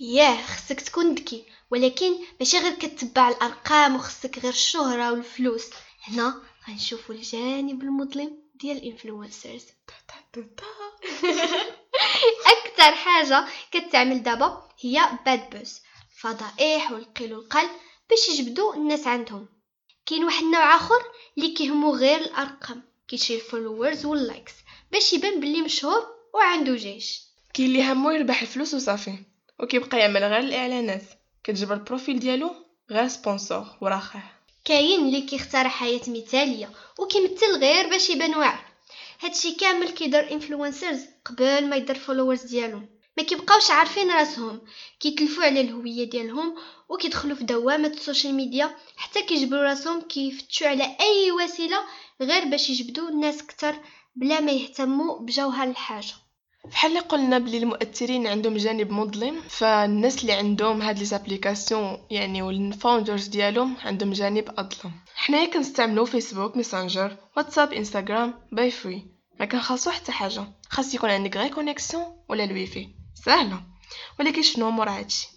ياه 0.01 0.43
خصك 0.43 0.81
تكون 0.81 1.15
ذكي. 1.15 1.45
ولكن 1.71 2.13
ماشي 2.41 2.59
غير 2.59 2.75
كتبع 2.75 3.29
الأرقام 3.29 3.97
وخصك 3.97 4.39
غير 4.39 4.53
الشهرة 4.53 5.13
والفلوس. 5.13 5.71
هنا 6.05 6.43
غنشوفوا 6.69 7.15
الجانب 7.15 7.83
المظلم 7.83 8.39
ديال 8.55 8.77
ال 8.77 8.84
influencers 8.84 9.67
أكثر 12.57 12.95
حاجة 12.95 13.47
كتعمل 13.73 14.23
دابا 14.23 14.69
هي 14.81 15.09
bad 15.27 15.51
buzz 15.51 15.81
فضائح 16.21 16.93
والقيل 16.93 17.35
والقال 17.35 17.69
باش 18.11 18.29
يجبدوا 18.29 18.75
الناس 18.75 19.07
عندهم. 19.07 19.49
كاين 20.07 20.25
واحد 20.25 20.43
النوع 20.43 20.77
آخر 20.77 21.03
اللي 21.39 21.55
كيهمو 21.55 21.95
غير 21.95 22.21
الأرقام 22.21 22.83
كيشري 23.09 23.37
ال 23.37 23.44
followers 23.44 24.07
وال 24.07 24.20
likes 24.20 24.53
باش 24.93 25.13
يبان 25.13 25.41
باللي 25.41 25.61
مشهور 25.61 26.07
وعنده 26.35 26.75
جيش. 26.77 27.23
كاين 27.55 27.69
اللي 27.69 27.93
همو 27.93 28.11
يربح 28.11 28.43
الفلوس 28.43 28.75
وصافي 28.75 29.19
وكيبقى 29.61 29.99
يعمل 29.99 30.25
غير 30.25 30.39
الإعلانات. 30.39 31.03
كتجبر 31.45 31.75
ال 31.75 31.81
profil 31.81 32.19
ديالو 32.19 32.55
غير 32.91 33.09
sponsor 33.09 33.67
وراخه 33.81 34.23
كاين 34.65 35.01
اللي 35.01 35.21
كيختار 35.21 35.69
حياة 35.69 36.01
مثالية 36.09 36.71
وكيمثل 36.99 37.59
غير 37.61 37.89
باش 37.89 38.11
يبان 38.11 38.35
واعر. 38.35 38.66
هادشي 39.21 39.53
كامل 39.53 39.89
كيضر 39.89 40.33
influencers 40.33 41.01
قبل 41.25 41.69
ما 41.69 41.77
يضر 41.77 41.97
followers 41.97 42.43
ديالهم. 42.43 42.89
ما 43.17 43.23
كيبقاوش 43.23 43.71
عارفين 43.71 44.11
راسهم. 44.11 44.61
كيتلفوا 45.01 45.45
على 45.45 45.61
الهوية 45.61 46.11
ديالهم 46.11 46.55
وكيدخلوا 46.89 47.37
في 47.37 47.45
دوامة 47.45 47.89
ال 47.89 47.95
social 47.95 48.35
media 48.35 48.77
حتى 48.97 49.23
كيجبروا 49.23 49.63
راسهم 49.63 50.01
كيفتشوا 50.01 50.69
على 50.69 50.85
أي 51.01 51.33
وسيلة 51.33 51.79
غير 52.23 52.45
باش 52.45 52.71
يجبدوا 52.71 53.09
الناس 53.09 53.43
كتر 53.43 53.75
بلا 54.17 54.41
ما 54.41 54.53
يهتموا 54.53 55.19
بجوهر 55.19 55.69
الحاجة. 55.69 56.15
بحال 56.65 56.91
اللي 56.91 57.01
قلنا 57.01 57.39
بلي 57.39 57.59
المؤثرين 57.59 58.27
عندهم 58.27 58.57
جانب 58.57 58.91
مظلم 58.91 59.41
فالناس 59.49 60.23
اللي 60.23 60.33
عندهم 60.33 60.83
هاد 60.83 60.99
لي 61.29 61.39
يعني 62.11 62.43
وال 62.43 62.60
founders 62.60 63.27
ديالهم 63.27 63.77
عندهم 63.85 64.13
جانب 64.13 64.49
أظلم. 64.59 64.93
حنايا 65.17 65.51
كنستعملو 65.51 66.05
فيسبوك 66.05 66.57
ميسنجر 66.57 67.17
واتساب 67.37 67.73
انستغرام 67.73 68.35
for 68.53 68.71
free 68.71 69.07
ما 69.41 69.47
كنخلصو 69.47 69.91
حتى 69.91 70.13
حاجة. 70.13 70.45
خاص 70.69 70.95
يكون 70.95 71.11
عندك 71.11 71.37
غير 71.37 71.55
connexion 71.55 72.05
ولا 72.29 72.45
الويفي. 72.45 72.89
سهلة. 73.25 73.63
ولكن 74.21 74.43
شنو 74.43 74.71
مور 74.71 74.89
هادشي؟ 74.89 75.29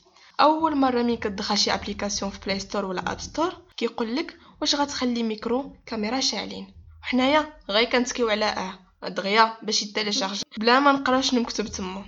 أول 0.41 0.75
مرة 0.75 1.01
ملي 1.01 1.17
كتدخل 1.17 1.57
شي 1.57 1.73
application 1.73 2.31
في 2.31 2.39
Play 2.45 2.59
Store 2.59 2.85
ولا 2.85 3.11
App 3.11 3.19
Store 3.19 3.53
كيقول 3.77 4.15
لك 4.15 4.37
واش 4.61 4.75
غتخلي 4.75 5.23
ميكرو 5.23 5.75
كاميرا 5.85 6.19
شاعلين. 6.19 6.73
حنايا 7.01 7.53
غير 7.69 7.89
كنتكيو 7.89 8.29
على 8.29 8.45
آه 8.45 9.09
دغيا 9.09 9.57
باش 9.63 9.81
يتيليشارج 9.81 10.41
بلا 10.57 10.79
ما 10.79 10.91
نقراو 10.91 11.21
شنو 11.21 11.41
مكتوب 11.41 11.65
تما. 11.65 12.05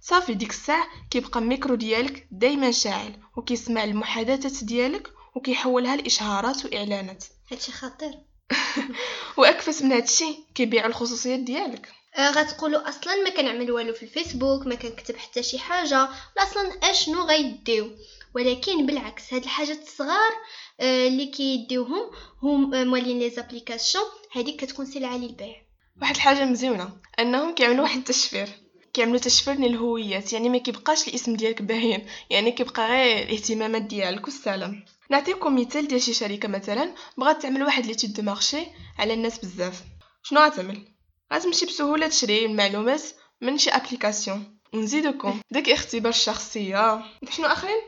صافي 0.00 0.34
ديك 0.34 0.50
الساعة 0.50 0.86
كيبقى 1.10 1.40
الميكرو 1.40 1.74
ديالك 1.74 2.28
دايما 2.30 2.70
شاعل 2.70 3.12
وكيسمع 3.36 3.84
المحادثات 3.84 4.64
ديالك 4.64 5.17
وكيحولها 5.34 5.96
لإشهارات 5.96 6.64
وإعلانات. 6.64 7.24
هادشي 7.52 7.72
خطير. 7.72 8.14
وأكفس 9.38 9.82
من 9.82 9.92
هادشي 9.92 10.38
كيبيع 10.54 10.86
الخصوصيات 10.86 11.40
ديالك. 11.40 11.88
آه 12.16 12.30
غتقولوا 12.30 12.88
أصلا 12.88 13.14
ما 13.24 13.30
كنعمل 13.30 13.70
والو 13.72 13.92
في 13.92 14.02
الفيسبوك 14.02 14.66
ما 14.66 14.74
كنكتب 14.74 15.16
حتى 15.16 15.42
شي 15.42 15.58
حاجة 15.58 16.02
ولا 16.02 16.42
أصلا 16.42 16.90
أشنو 16.90 17.22
غيديو. 17.22 17.90
ولكن 18.34 18.86
بالعكس 18.86 19.34
هاد 19.34 19.42
الحاجات 19.42 19.82
الصغار 19.82 20.32
آه 20.80 21.08
اللي 21.08 21.26
كيديوهم 21.26 22.10
هم 22.42 22.74
آه 22.74 22.84
مولين 22.84 23.18
les 23.18 23.30
applications 23.30 24.04
هذيك 24.32 24.64
كتكون 24.64 24.86
سلعة 24.86 25.16
للبيع. 25.16 25.56
واحد 26.00 26.14
الحاجة 26.14 26.44
مزيونة 26.44 26.90
أنهم 27.18 27.54
كيعملوا 27.54 27.82
واحد 27.82 27.98
التشفير. 27.98 28.48
كيعملوا 28.92 29.18
تشفير 29.18 29.54
للهويات 29.54 30.32
يعني 30.32 30.48
ما 30.48 30.58
كيبقاش 30.58 31.08
الاسم 31.08 31.36
ديالك 31.36 31.62
باين 31.62 32.06
يعني 32.30 32.52
كيبقى 32.52 32.88
غير 32.88 33.22
الاهتمامات 33.22 33.82
ديالك 33.82 34.24
والسلام. 34.24 34.84
نعطيكم 35.10 35.60
مثال 35.60 35.88
ديال 35.88 36.02
شي 36.02 36.12
شركة 36.12 36.48
مثلا 36.48 36.94
بغات 37.18 37.42
تعمل 37.42 37.62
واحد 37.62 37.86
l'étude 37.86 38.12
de 38.12 38.22
marché 38.22 38.66
على 38.98 39.14
الناس 39.14 39.38
بزاف. 39.38 39.82
شنو 40.22 40.40
غتعمل؟ 40.40 40.88
غتمشي 41.32 41.66
بسهولة 41.66 42.08
تشري 42.08 42.46
المعلومات 42.46 43.02
من 43.40 43.58
شي 43.58 43.70
application 43.70 44.58
ونزيدكم. 44.74 45.40
داك 45.50 45.68
اختبار 45.68 46.12
الشخصية. 46.12 47.02
شنو 47.30 47.46
آخرين؟ 47.46 47.80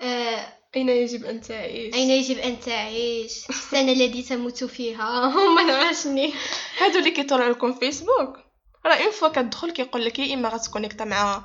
آه 0.00 0.56
أين 0.76 0.88
يجب 0.88 1.24
أن 1.24 1.40
تعيش؟ 1.40 1.94
أين 1.94 2.10
يجب 2.10 2.38
أن 2.38 2.60
تعيش؟ 2.60 3.48
السنة 3.48 3.92
التي 3.92 4.22
تموت 4.22 4.64
فيها. 4.64 5.26
وما 5.36 5.62
نعرفني 5.62 6.32
هادو 6.78 6.98
اللي 6.98 7.10
كيطلعوا 7.10 7.52
لكم 7.52 7.72
فيسبوك 7.72 8.45
راه 8.86 8.94
une 8.94 9.10
fois 9.10 9.28
كتدخل 9.28 9.70
كيقول 9.70 10.04
لك 10.04 10.18
يا 10.18 10.34
اما 10.34 10.48
غت 10.48 10.59
connecta 10.59 11.04
مع 11.04 11.44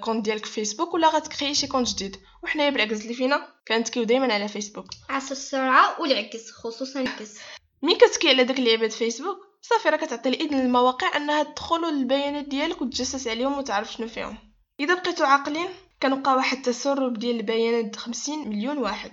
compte 0.00 0.24
ديالك 0.24 0.46
في 0.46 0.52
فيسبوك 0.52 0.94
ولا 0.94 1.08
غت 1.08 1.21
créer 1.21 1.54
شي 1.54 1.66
compte 1.66 1.88
جديد 1.88 2.16
وحنايا 2.42 2.70
بالعكس 2.70 3.02
اللي 3.02 3.14
فينا 3.14 3.48
كنتكيو 3.68 4.02
دائما 4.02 4.34
على 4.34 4.48
فيسبوك 4.48 4.86
عصر 5.08 5.32
السرعه 5.32 6.00
والعكز 6.00 6.50
خصوصا 6.50 7.00
العكز 7.00 7.38
ملي 7.82 7.94
كتكي 7.94 8.28
على 8.28 8.44
داك 8.44 8.58
العباد 8.58 8.90
فيسبوك 8.90 9.38
صافي 9.62 9.88
راه 9.88 9.96
كتعطي 9.96 10.28
الاذن 10.28 10.60
للمواقع 10.60 11.16
انها 11.16 11.42
تدخلوا 11.42 11.90
للبيانات 11.90 12.44
ديالك 12.44 12.82
وتجسس 12.82 13.28
عليهم 13.28 13.58
وتعرف 13.58 13.92
شنو 13.92 14.08
فيهم 14.08 14.38
اذا 14.80 14.94
بقيتو 14.94 15.24
عاقلين 15.24 15.68
كان 16.02 16.15
وقع 16.15 16.34
واحد 16.34 16.56
التسرب 16.56 17.18
ديال 17.18 17.36
البيانات 17.36 17.96
50 17.96 18.48
مليون 18.48 18.78
واحد 18.78 19.12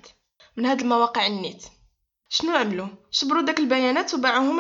من 0.58 0.66
هاد 0.66 0.82
المواقع 0.82 1.28
النت 1.28 1.62
شنو 2.30 2.56
عملوا 2.56 2.88
شبروا 3.12 3.42
داك 3.42 3.60
البيانات 3.60 4.14
وباعوهم 4.14 4.60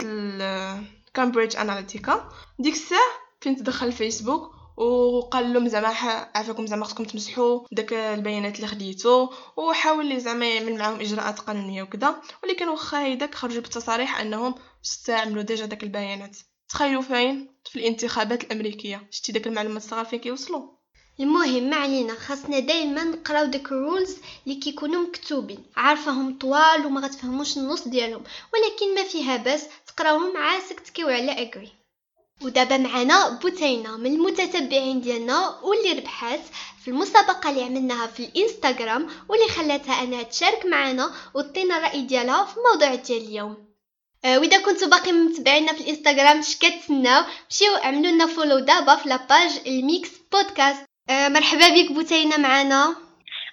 كامبريدج 1.17 1.55
اناليتيكا 1.55 2.29
ديك 2.59 2.73
الساعة 2.73 3.11
فين 3.41 3.55
تدخل 3.55 3.91
فيسبوك 3.91 4.51
وقال 4.77 5.53
لهم 5.53 5.67
زعما 5.67 5.87
عافاكم 6.35 6.65
زعما 6.65 6.85
خصكم 6.85 7.03
تمسحوا 7.03 7.59
داك 7.71 7.93
البيانات 7.93 8.55
اللي 8.55 8.67
خديتو. 8.67 9.29
وحاول 9.57 10.05
لي 10.05 10.19
زعما 10.19 10.55
يعمل 10.55 10.77
معاهم 10.77 10.99
إجراءات 10.99 11.39
قانونية 11.39 11.83
وكذا 11.83 12.15
ولكن 12.43 12.67
واخا 12.67 13.03
هيداك 13.03 13.35
خرجوا 13.35 13.61
بالتصاريح 13.61 14.19
أنهم 14.19 14.55
استعملوا 14.85 15.43
déjà 15.43 15.65
داك 15.65 15.83
البيانات. 15.83 16.37
تخيلوا 16.69 17.01
فين؟ 17.01 17.55
في 17.65 17.75
الانتخابات 17.79 18.43
الأمريكية. 18.43 19.07
شتي 19.11 19.31
داك 19.31 19.47
المعلومات 19.47 19.83
الصغار 19.83 20.05
فين 20.05 20.19
كيوصلوا؟ 20.19 20.76
المهم 21.19 21.69
ما 21.69 21.75
علينا. 21.75 22.13
خاصنا 22.13 22.59
دائما 22.59 23.03
نقراو 23.03 23.45
داك 23.45 23.65
ال 23.71 23.79
rules 23.79 24.17
اللي 24.47 24.59
كيكونوا 24.59 25.01
مكتوبين. 25.01 25.63
عارفاهم 25.75 26.37
طوال 26.37 26.85
وما 26.85 27.01
غتفهموش 27.01 27.57
النص 27.57 27.87
ديالهم. 27.87 28.23
ولكن 28.53 28.95
ما 28.95 29.03
فيها 29.03 29.37
باس 29.37 29.65
تقراوهم 29.87 30.37
عاد 30.37 30.79
تكيو 30.79 31.07
على 31.07 31.31
agree 31.31 31.71
ودابا 32.41 32.77
معنا 32.77 33.29
بوتينة 33.29 33.97
من 33.97 34.13
المتتبعين 34.13 35.01
ديالنا 35.01 35.59
واللي 35.63 35.91
ربحات 35.91 36.39
في 36.83 36.87
المسابقة 36.87 37.49
اللي 37.49 37.63
عملناها 37.63 38.07
في 38.07 38.19
الإنستغرام 38.25 39.07
واللي 39.29 39.47
خلاتها 39.47 40.03
أنها 40.03 40.23
تشارك 40.23 40.65
معنا 40.65 41.11
وتعطينا 41.33 41.77
الرأي 41.77 42.01
ديالها 42.01 42.45
في 42.45 42.57
الموضوع 42.57 42.95
ديال 42.95 43.23
اليوم. 43.23 43.67
أه 44.25 44.39
وإذا 44.39 44.57
كنتو 44.61 44.89
باقي 44.89 45.11
متبعينا 45.11 45.73
في 45.73 45.81
الإنستغرام 45.81 46.37
اش 46.39 46.57
كتسناو 46.57 47.23
مشيو 47.51 47.73
عملوا 47.75 48.11
لنا 48.11 48.25
follow 48.25 48.59
دابا 48.59 48.95
في 48.95 49.09
la 49.09 49.23
page 49.23 49.51
الميكس 49.67 50.09
بودكاست 50.31 50.86
مرحبا 51.09 51.69
بك 51.69 51.91
بوتينة 51.91 52.37
معنا. 52.37 52.85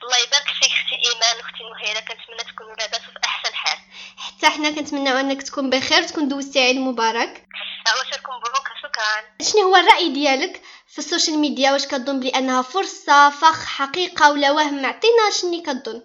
الله 0.03 0.17
يبارك 0.27 0.49
فيك 0.61 0.71
أختي 0.73 0.95
إيمان. 0.95 1.41
أختي 1.41 1.65
مهيره 1.65 2.01
كنتمنى 2.01 2.53
تكونوا 2.53 2.75
لاباس 2.75 3.01
وفي 3.01 3.19
أحسن 3.25 3.55
حال. 3.55 3.79
حتى 4.17 4.47
حنا 4.47 4.71
كنتمناو 4.71 5.17
أنك 5.17 5.43
تكون 5.43 5.71
بخير 5.71 6.03
تكون 6.03 6.29
دوزتي 6.29 6.61
عيد 6.61 6.77
مبارك. 6.77 7.47
عواشركم 7.87 8.33
مبروك 8.33 8.69
شكرا. 8.83 9.53
شنو 9.53 9.63
هو 9.63 9.77
الرأي 9.77 10.09
ديالك 10.09 10.63
في 10.89 10.99
السوشيال 10.99 11.39
ميديا؟ 11.39 11.73
واش 11.73 11.87
كظن 11.87 12.21
بلي 12.21 12.29
انها 12.29 12.63
فرصة 12.63 13.31
فخ 13.31 13.67
حقيقة 13.67 14.31
ولا 14.33 14.51
وهم؟ 14.51 14.87
عطينا 14.87 15.31
شنو 15.41 15.63
كظن 15.63 16.03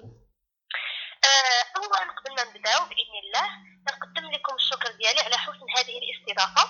آه، 1.23 1.77
اولا 1.77 2.11
قبل 2.17 2.35
ما 2.35 2.43
نبداو 2.43 2.85
بإذن 2.85 3.15
الله 3.23 3.47
نقدم 3.87 4.31
لكم 4.31 4.55
الشكر 4.55 4.91
ديالي 4.97 5.19
على 5.19 5.37
حسن 5.37 5.65
هذه 5.77 5.93
الاستضافة. 5.97 6.69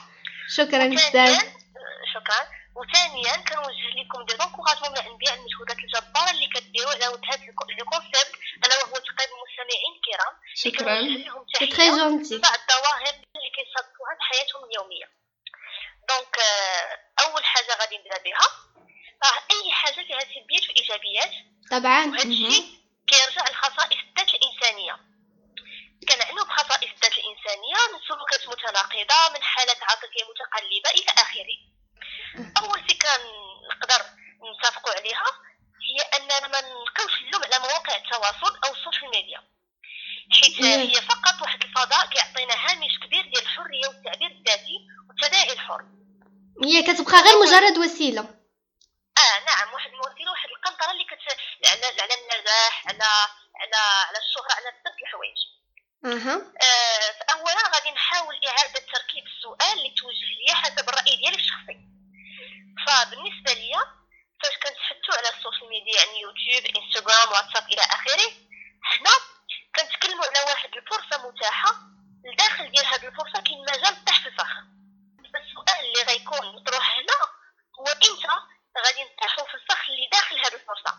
شكرا 0.49 0.87
بزاف 0.87 1.43
آه، 1.43 1.53
شكرا. 2.13 2.58
وثانيا 2.79 3.35
كنوجه 3.37 3.89
لكم 3.99 4.25
des 4.25 4.33
encouragements 4.37 4.91
من 4.91 5.27
على 5.27 5.39
المجهودات 5.39 5.77
الجبارة 5.79 6.31
اللي 6.31 6.47
كديروا 6.55 6.91
على 6.91 7.07
ود 7.07 7.21
هذا 7.25 7.43
ال 7.43 7.54
concept 7.54 8.31
ألا 8.65 8.75
وهو 8.83 8.95
تقريب 9.09 9.29
المستمعين 9.37 9.91
الكرام 9.97 10.33
اللي 10.35 10.75
شكرا. 10.77 10.95
كنوجه 11.01 11.97
لهم 11.97 12.23
تحية 12.23 12.37
بعض 12.41 12.59
الظواهر 12.59 13.13
اللي 13.35 13.49
كيصادفوها 13.55 14.13
في 14.17 14.23
حياتهم 14.29 14.61
اليومية. 14.69 15.05
donc 16.09 16.35
آه، 16.39 17.23
أول 17.23 17.43
حاجة 17.45 17.71
غادي 17.81 17.97
نبدأ 17.97 18.17
بها. 18.23 18.47
راه 19.23 19.37
أي 19.51 19.71
حاجة 19.71 19.93
فيها 20.07 20.19
سلبيات 20.19 20.63
وايجابيات 20.69 21.31
طبعا. 21.71 22.05
وهذا 22.05 22.23
الشيء 22.29 22.65
كيرجع 23.07 23.43
لخصائص 23.51 23.99
الذات 24.09 24.33
الإنسانية. 24.35 24.95
كنعنوا 26.09 26.45
بخصائص 26.45 26.89
الذات 26.95 27.15
الإنسانية 27.17 27.77
من 27.93 27.99
سلوكات 28.07 28.47
متناقضة 28.47 29.33
من 29.33 29.43
حالات 29.43 29.83
عاطفية 29.83 30.23
متقلبة 30.31 30.89
إلى 30.97 31.11
اخره 31.23 31.59
اول 32.57 32.79
فكره 32.89 33.11
نقدر 33.71 34.01
نتفقوا 34.49 34.93
عليها 34.93 35.25
هي 35.89 36.01
اننا 36.17 36.47
ما 36.47 36.61
نلقاوش 36.61 37.13
اللوم 37.21 37.43
على 37.43 37.59
مواقع 37.59 37.95
التواصل 37.95 38.59
أو 38.65 38.73
ال 38.73 38.78
social 38.78 39.09
media 39.11 39.43
حيت 40.31 40.61
مم. 40.61 40.65
هي 40.67 40.93
فقط 41.01 41.41
واحد 41.41 41.63
الفضاء 41.63 42.05
كيعطينا 42.05 42.53
هامش 42.53 42.99
كبير 43.05 43.21
ديال 43.21 43.41
الحريه 43.43 43.87
والتعبير 43.87 44.31
الذاتي 44.31 44.77
والتداعي 45.09 45.53
الحر 45.53 45.81
هي 46.63 46.83
كتبقى 46.83 47.21
غير 47.21 47.38
مجرد 47.49 47.77
وسيلة. 47.77 48.21
آه 49.17 49.39
نعم 49.45 49.73
واحد 49.73 49.89
الوسيله 49.93 50.31
واحد 50.31 50.49
القنطرة 50.49 50.91
اللي 50.91 51.03
كتعلى 51.03 51.19
على 51.65 52.13
النجاح 52.13 52.87
على 52.87 53.03
على 53.61 53.75
على 54.07 54.17
الشهرة 54.17 54.53
على 54.55 54.71
بزاف 54.71 54.93
د 54.95 55.01
الحوايج. 55.01 55.39
أها. 56.05 56.35
آه 56.61 57.11
فأولا 57.19 57.75
غادي 57.75 57.91
نحاول 57.91 58.35
إعادة 58.47 58.79
تركيب 58.93 59.23
السؤال 59.27 59.77
اللي 59.77 59.89
توجه 59.97 60.29
ليا 60.39 60.55
حسب 60.55 60.89
الرأي 60.89 61.15
ديالي 61.15 61.35
الشخصي. 61.35 61.77
فبالنسبة 62.85 63.53
ليا 63.53 63.81
فاش 64.43 64.55
كنتحدثوا 64.63 65.17
على 65.17 65.29
السوشيال 65.37 65.69
ميديا 65.69 65.95
يعني 65.95 66.21
يوتيوب 66.21 66.75
إنستغرام 66.75 67.31
واتساب 67.31 67.63
إلى 67.73 67.81
آخره 67.81 68.31
هنا 68.91 69.11
كنتكلموا 69.75 70.25
على 70.25 70.51
واحد 70.51 70.69
الفرصه 70.75 71.27
متاحه 71.27 71.75
لداخل 72.25 72.71
ديال 72.71 72.85
هذه 72.85 73.07
الفرصه 73.07 73.41
كاين 73.43 73.61
مجال 73.61 74.05
طيح 74.05 74.19
في 74.21 74.27
الفخ 74.27 74.51
السؤال 75.35 75.79
اللي 75.85 76.03
غيكون 76.03 76.55
مطروح 76.55 76.97
هنا 76.97 77.17
هو 77.79 77.85
إمتى 77.85 78.35
غادي 78.85 79.03
نطيحوا 79.03 79.45
في 79.47 79.53
الفخ 79.53 79.89
اللي 79.89 80.07
داخل 80.11 80.39
هذه 80.39 80.53
الفرصه 80.53 80.93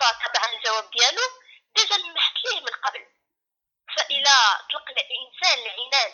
فطبعا 0.00 0.46
الجواب 0.58 0.90
ديالو 0.90 1.22
ديجا 1.76 1.96
لمحت 1.96 2.34
ليه 2.44 2.60
من 2.60 2.74
قبل 2.84 3.06
فإلى 3.96 4.36
طلق 4.72 4.86
الإنسان 4.90 5.58
العنان 5.58 6.12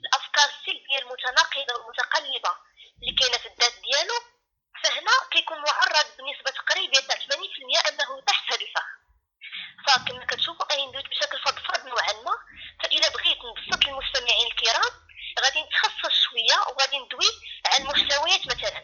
الأفكار 0.00 0.44
السلبية 0.44 0.98
المتناقضة 0.98 1.74
والمتقلبة 1.74 2.56
اللي 3.02 3.12
كاينة 3.18 3.38
في 3.38 3.46
الذات 3.46 3.74
ديالو 3.74 4.14
فهنا 4.84 5.12
كيكون 5.30 5.58
معرض 5.58 6.06
بنسبة 6.18 6.50
تقريبية 6.50 7.00
تاع 7.00 7.16
80% 7.16 7.88
أنه 7.88 8.20
تحت 8.26 8.52
هذا 8.52 8.60
الفخ 8.66 8.86
فكما 9.86 10.26
كتشوفوا 10.26 10.74
أنا 10.74 10.86
ندوز 10.86 11.02
بشكل 11.02 11.38
فضفاض 11.38 11.86
نوعا 11.86 12.12
ما 12.12 12.34
فإلا 12.82 13.08
بغيت 13.08 13.38
نبسط 14.02 14.16
للمستمعين 14.16 14.46
الكرام 14.46 14.92
غادي 15.44 15.62
نتخصص 15.62 16.14
شوية 16.22 16.58
وغادي 16.68 16.98
ندوي 16.98 17.26
على 17.66 17.78
المحتويات 17.84 18.46
مثلا. 18.46 18.82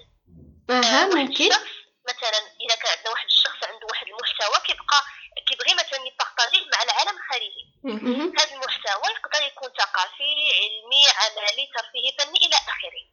أها 0.71 1.03
آه، 1.03 1.07
ممكن 1.07 1.45
الشخص 1.45 1.69
مثلا 2.09 2.39
اذا 2.61 2.75
كان 2.75 2.97
عندنا 2.97 3.11
واحد 3.11 3.25
الشخص 3.27 3.65
عنده 3.65 3.87
واحد 3.91 4.07
المحتوى 4.07 4.61
كيبقى 4.67 5.03
كيبغي 5.49 5.75
مثلا 5.75 6.07
ي 6.07 6.13
partager 6.13 6.61
ه 6.61 6.67
مع 6.73 6.83
العالم 6.83 7.17
الخارجي 7.19 7.65
مهم. 7.85 8.39
هذا 8.39 8.55
المحتوى 8.55 9.03
يقدر 9.17 9.47
يكون 9.47 9.69
ثقافي 9.79 10.33
علمي 10.59 11.03
عملي 11.09 11.67
ترفيهي 11.77 12.13
فني 12.19 12.39
إلى 12.47 12.57
اخره 12.57 13.05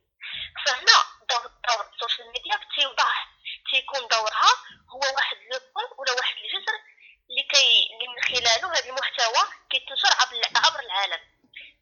فهنا 0.65 0.97
دور 1.29 1.41
دور 1.67 1.89
السوشيال 1.93 2.27
ميديا 2.27 2.57
في 2.57 2.63
التوضيح 2.63 3.27
تيكون 3.71 4.07
دورها 4.07 4.51
هو 4.93 5.15
واحد 5.15 5.37
le 5.51 5.59
point 5.59 5.87
ولا 5.97 6.11
واحد 6.11 6.35
الجسر 6.37 6.75
اللي 7.29 7.43
كي 7.51 7.87
اللي 7.93 8.07
من 8.07 8.21
خلاله 8.23 8.73
هذا 8.77 8.85
المحتوى 8.89 9.43
كيتنشر 9.69 10.09
عبر 10.19 10.41
عبر 10.65 10.79
العالم 10.79 11.19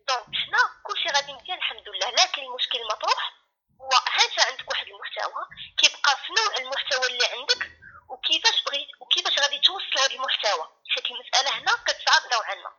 donc 0.07 0.25
هنا 0.47 0.59
كلشي 0.83 1.09
غادي 1.15 1.33
مزيان 1.33 1.57
الحمد 1.57 1.89
لله 1.89 2.09
لكن 2.09 2.41
المشكل 2.41 2.77
المطروح 2.81 3.33
هو 3.81 3.89
هانت 4.09 4.39
عندك 4.39 4.69
واحد 4.69 4.87
المحتوى 4.87 5.43
كيبقى 5.77 6.17
في 6.17 6.33
نوع 6.37 6.57
المحتوى 6.57 7.07
اللي 7.07 7.25
عندك 7.25 7.71
وكيفاش 8.09 8.63
بغيت 8.63 8.87
وكيفاش 8.99 9.39
غادي 9.39 9.59
توصل 9.59 9.99
هذا 9.99 10.13
المحتوى 10.15 10.67
حيت 10.89 11.05
المساله 11.11 11.49
هنا 11.59 11.71
كتصعب 11.87 12.21
نوعا 12.33 12.55
ما 12.55 12.71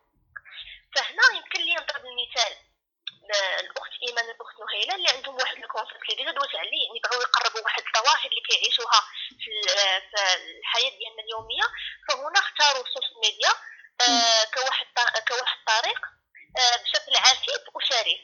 فهنا 0.97 1.23
يمكن 1.37 1.61
لي 1.61 1.75
نضرب 1.75 2.03
المثال 2.07 2.53
ل- 3.29 3.65
الاخت 4.35 4.57
نهيله 4.67 4.95
اللي 4.95 5.09
عندهم 5.17 5.35
واحد 5.35 5.57
ال 5.57 5.62
concept 5.62 6.03
اللي 6.03 6.17
déjà 6.17 6.31
دوت 6.31 6.55
عليه 6.63 6.83
يعني؟ 6.87 7.01
بغاو 7.05 7.21
يقربوا 7.21 7.61
واحد 7.65 7.83
الظواهر 7.87 8.27
اللي 8.31 8.43
كيعيشوها 8.49 9.01
في, 9.43 9.49
ال- 9.55 10.03
في 10.11 10.21
الحياة 10.61 10.91
ديالنا 10.99 11.23
اليومية. 11.27 11.67
فهنا 12.09 12.39
اختاروا 12.45 12.85
السوشيال 12.87 13.19
ميديا 13.25 13.53
آه 14.09 14.45
كواحد 14.55 14.87
كواحد 15.29 15.59
طريق 15.67 16.01
آه 16.59 16.77
بشكل 16.83 17.13
عفيف 17.17 17.63
وشريف. 17.75 18.21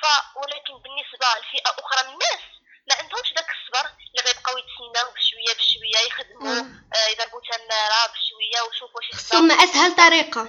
ف 0.00 0.02
ولكن 0.36 0.74
بالنسبة 0.82 1.26
لفئة 1.40 1.70
أخرى 1.84 2.02
من 2.08 2.12
الناس 2.14 2.42
ما 2.88 2.94
عندهمش 2.98 3.32
داك 3.36 3.46
الصبر 3.56 3.86
اللي 3.88 4.20
غيبقاو 4.26 4.54
يتسناو 4.58 5.10
بشوية 5.16 5.54
بشوية 5.58 6.06
يخدموا 6.08 6.54
مم. 6.62 6.90
آه 6.94 7.06
يضربوا 7.12 7.40
تماره 7.40 8.06
بشوية 8.12 8.60
واش 8.66 8.76
يخدم 8.76 9.18
خصهم 9.18 9.50
أسهل 9.52 9.96
طريقة. 9.96 10.40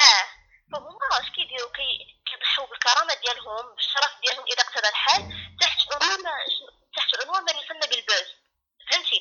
آه. 0.00 0.24
فهما 0.72 1.20
اش 1.20 1.30
كيديروا 1.36 1.70
كي 1.72 2.19
كيضحوا 2.60 2.66
بالكرامة 2.66 3.14
ديالهم 3.14 3.74
بالشرف 3.74 4.12
ديالهم 4.22 4.44
إذا 4.52 4.62
اقتضى 4.62 4.88
الحال 4.88 5.22
تحت 5.60 5.78
عنوان 5.92 6.24
تحت 6.96 7.08
عنوان 7.22 7.44
ما 7.44 7.50
يسمى 7.52 7.80
بال 7.90 8.03
buzz 8.03 8.28
فهمتي؟ 8.90 9.20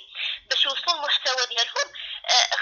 باش 0.49 0.65
يوصلوا 0.65 0.95
المحتوى 0.95 1.45
ديالهم 1.45 1.88
آه 2.30 2.58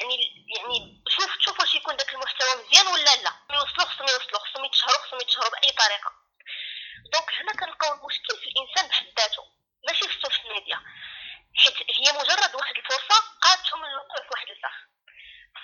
يعني 0.00 0.46
يعني 0.56 1.02
شوف 1.08 1.30
شوف 1.40 1.60
واش 1.60 1.74
يكون 1.74 1.96
داك 1.96 2.14
المحتوى 2.14 2.48
مزيان 2.64 2.86
ولا 2.86 3.16
لا. 3.16 3.32
يوصلوا 3.50 3.86
خصهم 3.86 4.08
يوصلوا 4.08 4.38
خصهم 4.40 4.64
يتشهروا 4.64 5.02
خصهم 5.06 5.20
يتشهروا 5.20 5.50
بأي 5.50 5.70
طريقة. 5.72 6.12
donc 7.12 7.30
هنا 7.40 7.52
كنلقاو 7.52 7.94
المشكل 7.94 8.36
في 8.40 8.46
الإنسان 8.50 8.88
بحد 8.88 9.06
ذاته 9.20 9.42
ماشي 9.88 10.08
في 10.08 10.16
السوشيال 10.16 10.52
ميديا 10.52 10.80
حيت 11.56 11.74
هي 11.74 12.12
مجرد 12.12 12.54
واحد 12.54 12.74
الفرصه 12.76 13.20
قادتهم 13.42 13.84
للوقوع 13.84 14.16
في 14.16 14.28
واحد 14.32 14.46
الفخ 14.48 14.76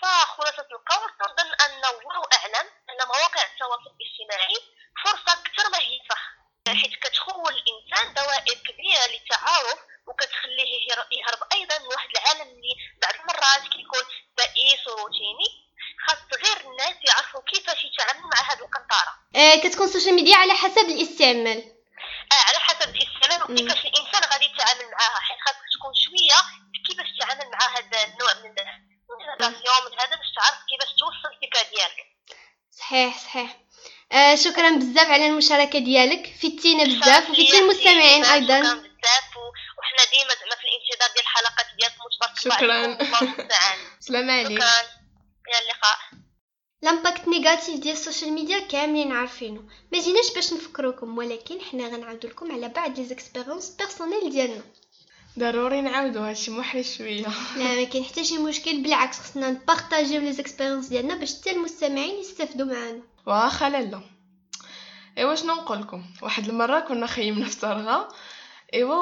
فخلاصة 0.02 0.66
القول 0.72 1.10
نظن 1.22 1.50
أن 1.64 1.84
الله 1.84 2.22
أعلم 2.36 2.66
أن 2.90 3.06
مواقع 3.06 3.42
التواصل 3.44 3.90
الاجتماعي 3.96 4.56
فرصة 5.04 5.32
أكثر 5.40 5.70
ما 5.72 5.78
هي 5.78 5.98
فخ 6.10 6.20
حيث 6.68 6.94
كتخول 7.02 7.52
الإنسان 7.54 8.14
دوائر 8.14 8.54
كبيرة 8.68 9.06
للتعارف 9.06 9.78
وكتخليه 10.06 10.90
يهر- 10.90 11.08
يهرب 11.12 11.38
أيضا 11.54 11.78
من 11.78 11.86
واحد 11.86 12.08
العالم 12.10 12.40
اللي 12.50 12.74
بعض 13.02 13.14
المرات 13.14 13.62
كيكون 13.72 14.04
بئيس 14.38 14.86
وروتيني 14.86 15.66
خاص 16.06 16.18
غير 16.44 16.70
الناس 16.70 16.96
يعرفوا 17.08 17.40
كيفاش 17.46 17.84
يتعاملوا 17.84 18.30
مع 18.34 18.40
هذه 18.52 18.58
القنطرة 18.64 19.14
آه 19.36 19.45
كتكون 19.60 19.86
السوشيال 19.86 20.14
ميديا 20.14 20.36
على 20.36 20.54
حسب 20.54 20.88
الاستعمال. 20.88 21.58
آه 22.32 22.42
على 22.48 22.58
حسب 22.58 22.94
الاستعمال. 22.94 23.38
تعرفي 23.38 23.54
كيفاش 23.54 23.86
الإنسان 23.86 24.22
غادي 24.32 24.44
يتعامل 24.44 24.90
معاها 24.90 25.20
حيت 25.20 25.38
خاصك 25.46 25.66
تكون 25.78 25.92
شوية 26.04 26.40
كيفاش 26.86 27.06
تتعامل 27.16 27.50
مع 27.50 27.78
هذا 27.78 28.04
النوع 28.04 28.34
من 28.34 28.54
ال 29.30 29.36
relation 29.36 29.78
من 29.86 29.98
هذا 30.00 30.16
باش 30.16 30.30
تعرف 30.36 30.58
كيفاش 30.68 30.90
توصل 30.98 31.28
الفكرة 31.34 31.70
ديالك. 31.70 32.06
صحيح 32.70 33.18
صحيح. 33.18 33.56
آه 34.12 34.34
شكرا 34.34 34.70
بزاف 34.70 35.10
على 35.10 35.26
المشاركة 35.26 35.78
ديالك. 35.78 36.34
فدتينا 36.42 36.84
بزاف 36.84 37.30
وفدتي 37.30 37.58
المستمعين 37.58 38.24
أيضا. 38.24 38.58
شكرا 38.58 38.74
بزاف 38.74 39.36
وحنا 39.78 40.04
ديما 40.12 40.34
زعما 40.40 40.56
في 40.60 40.64
الانتظار 40.68 41.10
ديال 41.14 41.24
الحلقات 41.24 41.66
ديالكم 41.78 42.04
وتبارك 42.04 42.62
الله 42.62 42.98
شكراً. 42.98 43.56
سلام 44.08 44.30
عليك 44.30 44.58
شكرا. 44.58 44.80
إلى 45.48 45.58
اللقاء. 45.62 45.98
L'impact 46.86 47.28
négatif 47.28 47.80
ديال 47.80 47.94
السوشيال 47.94 48.32
ميديا 48.32 48.58
كاملين 48.58 49.12
عارفينه 49.12 49.62
ما 49.92 50.00
جيناش 50.00 50.34
باش 50.34 50.52
نفكروكم 50.52 51.18
ولكن 51.18 51.60
حنا 51.60 51.88
غنعاودو 51.88 52.28
لكم 52.28 52.52
على 52.52 52.68
بعض 52.68 52.98
les 52.98 53.04
expériences 53.04 53.76
personnelles 53.78 54.30
ديالنا 54.30 54.62
ضروري 55.38 55.80
نعاودو 55.80 56.20
هادشي 56.20 56.50
محرج 56.50 56.84
شوية 56.84 57.20
لا 57.22 57.28
ما 57.56 57.84
كاين 57.84 58.04
حتى 58.04 58.24
شي 58.24 58.38
مشكل 58.38 58.82
بالعكس 58.82 59.18
خصنا 59.18 59.50
ن 59.50 59.58
partager 59.58 60.20
يو 60.20 60.32
les 60.32 60.44
expériences 60.44 60.86
ديالنا 60.86 61.14
باش 61.14 61.40
حتى 61.40 61.50
المستمعين 61.50 62.20
يستافدوا 62.20 62.66
معانا 62.66 63.02
واخا 63.26 63.68
لالا 63.70 64.00
ايوا 65.18 65.34
شنو 65.34 65.54
نقول 65.54 65.80
لكم 65.80 66.02
واحد 66.22 66.48
المره 66.48 66.80
كنا 66.80 67.06
خيمنا 67.06 67.46
في 67.46 67.52
صرغه 67.52 68.08
ايوا 68.74 68.94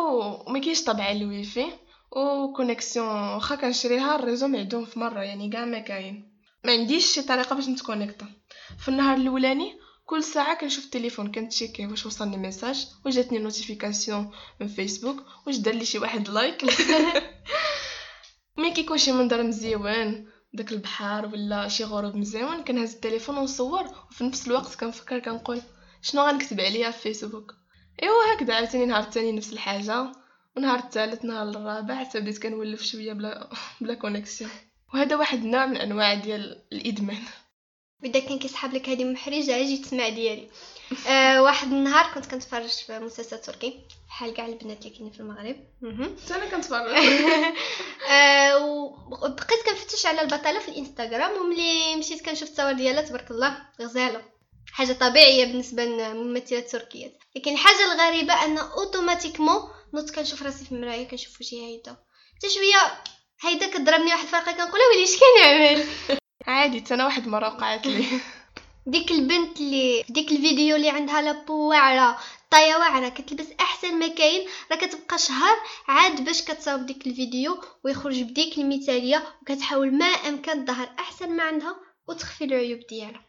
وما 0.49 0.59
كاينش 0.59 0.83
طبعا 0.85 1.13
ال 1.13 1.23
wifi 1.23 1.67
و 2.11 2.20
connexion 2.20 3.07
واخا 3.07 3.55
كنشريها 3.55 4.17
ال 4.17 4.21
réseau 4.21 4.49
معدوم 4.49 4.85
في 4.85 4.99
مره 4.99 5.21
يعني 5.21 5.51
كاع 5.51 5.65
ما 5.65 5.79
كاين 5.79 6.34
ما 6.65 6.73
عنديش 6.73 7.07
شي 7.15 7.23
طريقة 7.23 7.57
باش 7.57 7.69
نت 7.69 7.78
connecter. 7.78 8.27
في 8.79 8.89
النهار 8.89 9.17
الأولاني 9.17 9.79
كل 10.07 10.25
ساعة 10.25 10.59
كنشوف 10.59 10.85
التليفون 10.85 11.33
كنتشيكي 11.33 11.87
واش 11.87 12.07
وصلني 12.07 12.37
message 12.37 12.87
واش 13.05 13.15
جاتني 13.15 13.39
notification 13.39 14.31
من 14.61 14.69
فيسبوك 14.69 15.17
واش 15.47 15.57
دار 15.57 15.75
لي 15.75 15.85
شي 15.85 15.99
واحد 15.99 16.29
like 16.29 16.65
ملي 18.59 18.71
كيكون 18.71 18.99
شي 18.99 19.13
منظر 19.13 19.43
مزيون 19.43 20.29
داك 20.53 20.73
البحر 20.73 21.27
ولا 21.27 21.69
شي 21.69 21.85
غروب 21.85 22.17
مزيون 22.17 22.65
كنهز 22.65 22.95
التليفون 22.95 23.37
ونصور 23.37 23.85
وفي 24.11 24.25
نفس 24.25 24.47
الوقت 24.47 24.75
كنفكر 24.75 25.19
كنقول 25.19 25.63
شنو 26.03 26.23
غنكتب 26.23 26.61
عليها 26.61 26.91
في 26.91 27.03
فيسبوك 27.03 27.55
إيوا 28.03 28.35
هكذا 28.35 28.55
عاوتاني 28.55 28.87
نهار 28.87 29.03
الثاني 29.03 29.33
نفس 29.33 29.53
الحاجة. 29.53 30.13
ونهار 30.57 30.79
الثالث 30.79 31.25
نهار 31.25 31.49
الرابع 31.49 31.95
حتى 31.95 32.21
بديت 32.21 32.43
كنولف 32.43 32.83
شوية 32.83 33.13
بلا 33.13 33.51
بلا 33.81 33.95
connexion 33.95 34.51
وهذا 34.95 35.17
واحد 35.17 35.39
النوع 35.39 35.67
من 35.67 35.77
أنواع 35.77 36.15
ديال 36.15 36.63
الإدمان. 36.73 37.23
بدا 38.03 38.19
كان 38.19 38.39
كيسحب 38.39 38.75
لك 38.75 38.89
هذه 38.89 39.05
محرجة 39.05 39.57
أجي 39.57 39.79
تسمع 39.79 40.09
ديالي. 40.09 40.49
آه 41.09 41.43
واحد 41.43 41.73
النهار 41.73 42.15
كنت 42.15 42.27
كنتفرج 42.27 42.69
في 42.69 42.99
مسلسل 42.99 43.41
تركي 43.41 43.81
بحال 44.09 44.35
كاع 44.35 44.47
البنات 44.47 44.79
اللي 44.79 44.91
كاينين 44.91 45.13
في 45.13 45.21
المغرب. 45.21 45.57
حتى 46.25 46.35
أنا 46.39 46.51
كنتفرج. 46.51 46.91
آه 48.11 48.67
وبقيت 48.67 49.63
كنفتش 49.67 50.07
على 50.07 50.21
البطلة 50.21 50.59
في 50.59 50.69
الإنستغرام 50.69 51.31
وملي 51.33 51.97
مشيت 51.97 52.25
كنشوف 52.25 52.49
التصاور 52.49 52.73
ديالها 52.73 53.03
تبارك 53.03 53.31
الله 53.31 53.59
غزالة. 53.81 54.23
حاجة 54.73 54.93
طبيعية 54.93 55.45
بالنسبة 55.45 55.85
للممثلات 55.85 56.65
التركيات. 56.65 57.13
لكن 57.37 57.53
الحاجة 57.53 57.93
الغريبة 57.93 58.45
أن 58.45 58.59
اوتوماتيكمون 58.59 59.63
نوض 59.95 60.11
كنشوف 60.11 60.43
راسي 60.43 60.65
في 60.65 60.73
المراية 60.73 61.09
كنشوف 61.09 61.41
وجهي 61.41 61.67
هيدا. 61.67 61.97
حتى 62.37 62.49
شوية 62.55 63.03
هيدا 63.45 63.67
كضربني 63.67 64.11
واحد 64.13 64.25
الفرقه 64.25 64.53
كنقول 64.53 64.81
ويلي 64.91 65.05
اش 65.05 65.17
كنعمل 65.21 65.85
عادي 66.47 66.95
أنا 66.95 67.05
واحد 67.05 67.25
المره 67.25 67.49
وقعت 67.49 67.87
لي. 67.87 68.05
ديك 68.87 69.11
البنت 69.11 69.61
اللي 69.61 70.05
ديك 70.09 70.33
الفيديو 70.33 70.77
اللي 70.77 70.91
عندها 70.91 71.23
لابو 71.23 71.69
واعره 71.69 72.19
طاية 72.51 72.77
واعره 72.77 73.09
كتلبس 73.09 73.47
أحسن 73.61 73.99
ما 73.99 74.09
كاين 74.09 74.49
راه 74.71 74.77
كتبقى 74.77 75.19
شهر 75.19 75.57
عاد 75.89 76.25
باش 76.25 76.43
كتصاوب 76.43 76.87
ديك 76.87 77.07
الفيديو 77.07 77.61
ويخرج 77.85 78.23
بديك 78.23 78.59
المثالية 78.59 79.23
وكتحاول 79.43 79.99
ما 79.99 80.05
أمكن 80.07 80.65
تظهر 80.65 80.89
أحسن 80.99 81.37
ما 81.37 81.43
عندها 81.43 81.77
وتخفي 82.09 82.45
العيوب 82.45 82.81
ديالها. 82.89 83.25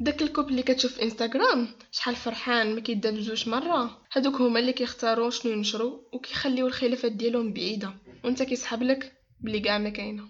داك 0.00 0.22
ال 0.22 0.26
couple 0.26 0.48
اللي 0.48 0.62
كتشوف 0.62 0.92
في 0.92 1.02
إنستغرام 1.02 1.68
شحال 1.92 2.16
فرحان 2.16 2.74
ما 2.74 2.80
كيدار 2.80 3.12
بجوج 3.12 3.48
مرة. 3.48 4.02
هادوك 4.12 4.34
هما 4.34 4.58
اللي 4.60 4.72
كيختاروا 4.72 5.30
شنو 5.30 5.52
ينشروا 5.52 5.98
وكيخليو 6.12 6.66
الخلافات 6.66 7.12
ديالهم 7.12 7.52
بعيدة. 7.52 7.94
وأنت 8.24 8.42
كيسحب 8.42 8.82
لك؟ 8.82 9.21
بلي 9.42 9.60
كاع 9.60 9.78
ما 9.78 9.88
كاينة. 9.90 10.28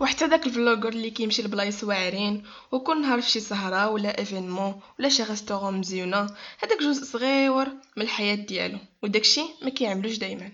وحتى 0.00 0.26
داك 0.26 0.46
ال 0.46 0.51
vlogger 0.51 0.88
اللي 0.88 1.10
كيمشي 1.10 1.42
لبلايص 1.42 1.84
واعرين 1.84 2.42
وكل 2.72 3.02
نهار 3.02 3.22
في 3.22 3.30
شي 3.30 3.40
سهره 3.40 3.88
ولا 3.88 4.18
événement 4.18 4.80
ولا 4.98 5.08
شي 5.08 5.22
restaurant 5.22 5.74
مزيونة 5.78 6.20
هذاك 6.58 6.82
جزء 6.82 7.04
صغير 7.04 7.66
من 7.96 8.02
الحياة 8.02 8.34
ديالو 8.34 8.78
وداكشي 9.02 9.42
ما 9.62 9.70
كيعملوش 9.70 10.16
دايما. 10.16 10.52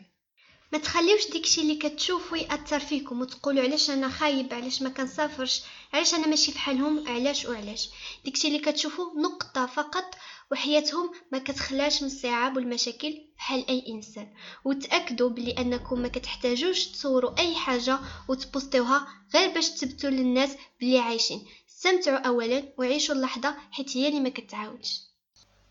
ما 0.72 0.78
تخليوش 0.78 1.30
ديكشي 1.32 1.60
اللي 1.60 1.76
كتشوفوا 1.76 2.38
يأثر 2.38 2.80
فيكم 2.80 3.20
وتقولوا 3.20 3.62
علاش 3.62 3.90
أنا 3.90 4.08
خايب 4.08 4.54
علاش 4.54 4.82
ما 4.82 4.88
كنسافرش 4.88 5.62
علاش 5.94 6.14
أنا 6.14 6.26
ماشي 6.26 6.52
بحالهم 6.52 7.08
علاش 7.08 7.44
وعلاش. 7.46 7.88
ديكشي 8.24 8.48
اللي 8.48 8.58
كتشوفوا 8.58 9.20
نقطة 9.20 9.66
فقط 9.66 10.14
وحياتهم 10.52 11.10
ما 11.32 11.38
كتخلاش 11.38 12.02
من 12.02 12.08
الصعاب 12.08 12.56
والمشاكل 12.56 13.18
بحال 13.36 13.68
أي 13.68 13.84
إنسان. 13.88 14.28
وتأكدوا 14.64 15.28
بلي 15.28 15.52
أنكم 15.58 16.00
ما 16.00 16.08
كتحتاجوش 16.08 16.86
تصوروا 16.86 17.38
أي 17.38 17.54
حاجة 17.54 17.98
وت 18.28 18.42
poster 18.42 18.85
يوها 18.85 19.06
غير 19.34 19.50
باش 19.50 19.70
تثبتوا 19.70 20.10
للناس 20.10 20.50
بلي 20.80 20.98
عايشين. 20.98 21.46
استمتعوا 21.70 22.18
اولا 22.18 22.62
وعيشوا 22.78 23.14
اللحظة 23.14 23.54
حيت 23.70 23.96
هي 23.96 24.08
اللي 24.08 24.20
ما 24.20 24.28
كتعاودش. 24.28 25.00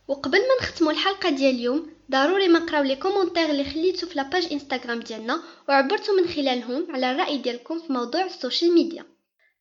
وقبل 0.08 0.40
ما 0.40 0.56
نختموا 0.62 0.92
الحلقة 0.92 1.30
ديال 1.30 1.56
اليوم 1.56 1.94
ضروري 2.12 2.48
ما 2.48 2.60
نقراو 2.60 2.84
les 2.84 2.96
commentaires 2.96 3.50
اللي 3.50 3.64
خليتو 3.64 4.08
في 4.08 4.16
la 4.16 4.27
page 4.27 4.48
إنستغرام 4.52 5.00
ديالنا 5.00 5.44
وعبرتوا 5.70 6.16
من 6.22 6.28
خلالهم 6.28 6.88
على 6.96 7.12
الرأي 7.12 7.38
ديالكم 7.38 7.80
في 7.80 7.94
موضوع 7.94 8.26
السوشيال 8.26 8.74
ميديا. 8.74 9.06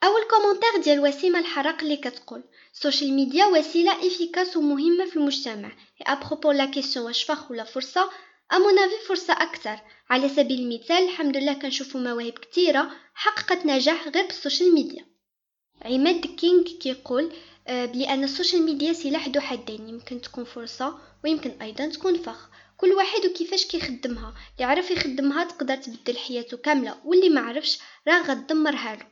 أول 0.05 0.21
commentaire 0.31 0.83
ديال 0.85 1.01
وسيمة 1.01 1.39
الحرق 1.39 1.83
اللي 1.83 1.97
كتقول 1.97 2.45
السوشيال 2.75 3.13
ميديا 3.13 3.47
وسيله 3.47 4.07
efficace 4.07 4.57
ومهمه 4.57 5.05
في 5.05 5.17
المجتمع 5.17 5.73
à 6.03 6.10
propos 6.10 6.51
la 6.53 6.65
question 6.65 7.07
واش 7.07 7.23
فخ 7.25 7.51
ولا 7.51 7.65
فرصه 7.65 8.11
à 8.53 8.58
mon 8.58 8.74
avis 8.74 8.95
فرصه 9.09 9.33
أكثر 9.33 9.79
على 10.11 10.29
سبيل 10.29 10.61
المثال 10.61 11.05
الحمد 11.09 11.37
لله 11.37 11.53
كنشوفوا 11.53 12.01
مواهب 12.01 12.33
كثيره 12.33 12.91
حققت 13.15 13.67
نجاح 13.67 14.09
غير 14.09 14.27
بالسوشيال 14.27 14.75
ميديا 14.75 15.07
عماد 15.83 16.27
كينغ 16.27 16.63
كيقول 16.63 17.33
بلي 17.69 18.09
ان 18.09 18.25
السوشيال 18.25 18.63
ميديا 18.63 18.93
سلاح 18.93 19.29
ذو 19.29 19.41
حدين 19.41 19.89
يمكن 19.89 20.21
تكون 20.21 20.45
فرصه 20.45 20.99
ويمكن 21.25 21.51
أيضا 21.63 21.87
تكون 21.87 22.19
فخ 22.19 22.49
كل 22.77 22.93
واحد 22.93 23.27
وكيفاش 23.27 23.67
كيخدمها 23.67 24.35
اللي 24.55 24.65
عرف 24.65 24.91
يخدمها 24.91 25.45
تقدر 25.45 25.77
تبدل 25.77 26.19
حياته 26.19 26.57
كامله 26.57 26.97
واللي 27.05 27.29
ما 27.29 27.41
عرفش 27.41 27.79
راه 28.09 28.23
غتدمرها 28.23 28.97
له 28.97 29.07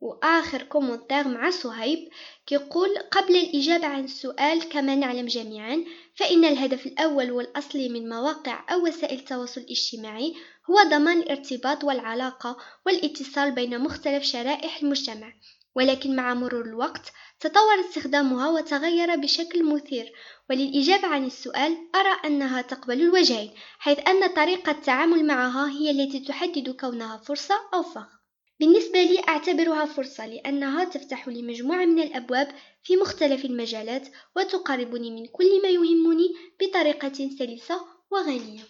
واخر 0.00 0.62
كومنتير 0.62 1.28
مع 1.28 1.50
صهيب 1.50 2.08
كيقول 2.46 2.98
قبل 3.10 3.36
الإجابة 3.36 3.86
عن 3.86 4.04
السؤال 4.04 4.68
كما 4.68 4.94
نعلم 4.94 5.26
جميعا 5.26 5.84
فإن 6.14 6.44
الهدف 6.44 6.86
الأول 6.86 7.30
والأصلي 7.30 7.88
من 7.88 8.08
مواقع 8.08 8.64
أو 8.72 8.84
وسائل 8.86 9.18
التواصل 9.18 9.60
الاجتماعي 9.60 10.34
هو 10.70 10.82
ضمان 10.90 11.18
الارتباط 11.18 11.84
والعلاقة 11.84 12.56
والاتصال 12.86 13.52
بين 13.52 13.78
مختلف 13.80 14.24
شرائح 14.24 14.82
المجتمع. 14.82 15.32
ولكن 15.74 16.16
مع 16.16 16.34
مرور 16.34 16.64
الوقت 16.64 17.12
تطور 17.40 17.80
استخدامها 17.80 18.48
وتغير 18.48 19.16
بشكل 19.16 19.64
مثير. 19.64 20.12
وللإجابة 20.50 21.06
عن 21.06 21.24
السؤال 21.24 21.76
أرى 21.94 22.20
أنها 22.24 22.62
تقبل 22.62 23.02
الوجهين 23.02 23.50
حيث 23.78 23.98
أن 24.08 24.26
طريقة 24.26 24.72
التعامل 24.72 25.26
معها 25.26 25.70
هي 25.70 25.90
التي 25.90 26.20
تحدد 26.20 26.70
كونها 26.70 27.16
فرصة 27.16 27.54
أو 27.74 27.82
فخ 27.82 28.17
بالنسبة 28.60 29.02
لي 29.02 29.22
أعتبرها 29.28 29.84
فرصة 29.84 30.26
لأنها 30.26 30.84
تفتح 30.84 31.28
لي 31.28 31.42
مجموعة 31.42 31.84
من 31.84 32.02
الأبواب 32.02 32.48
في 32.82 32.96
مختلف 32.96 33.44
المجالات 33.44 34.08
وتقربني 34.36 35.10
من 35.10 35.26
كل 35.26 35.62
ما 35.62 35.68
يهمني 35.68 36.28
بطريقة 36.60 37.12
سلسة 37.38 37.80
وغنية. 38.10 38.62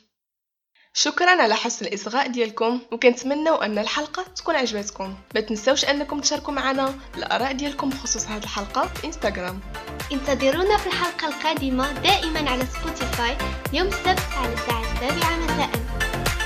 شكرا 0.93 1.31
على 1.31 1.55
حسن 1.55 1.87
الإصغاء 1.87 2.29
ديالكم 2.29 2.81
وكنتمنوا 2.93 3.65
أن 3.65 3.79
الحلقة 3.79 4.23
تكون 4.23 4.55
عجبتكم. 4.55 5.15
ما 5.35 5.41
تنساوش 5.41 5.85
أنكم 5.85 6.21
تشاركوا 6.21 6.55
معنا 6.55 6.95
الآراء 7.17 7.53
ديالكم 7.53 7.89
بخصوص 7.91 8.27
هذه 8.27 8.43
الحلقة 8.43 8.87
في 8.87 9.07
إنستغرام. 9.07 9.61
انتظرونا 10.13 10.77
في 10.77 10.87
الحلقة 10.87 11.29
القادمة 11.29 11.93
دائما 11.93 12.51
على 12.51 12.65
سبوتيفاي 12.67 13.37
يوم 13.73 13.89
السبت 13.89 14.33
على 14.37 14.55
الساعة 14.55 14.83
السابعة 14.83 15.37
مساء. 15.37 15.71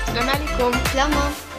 السلام 0.07 0.29
عليكم. 0.29 0.85
سلام. 0.93 1.52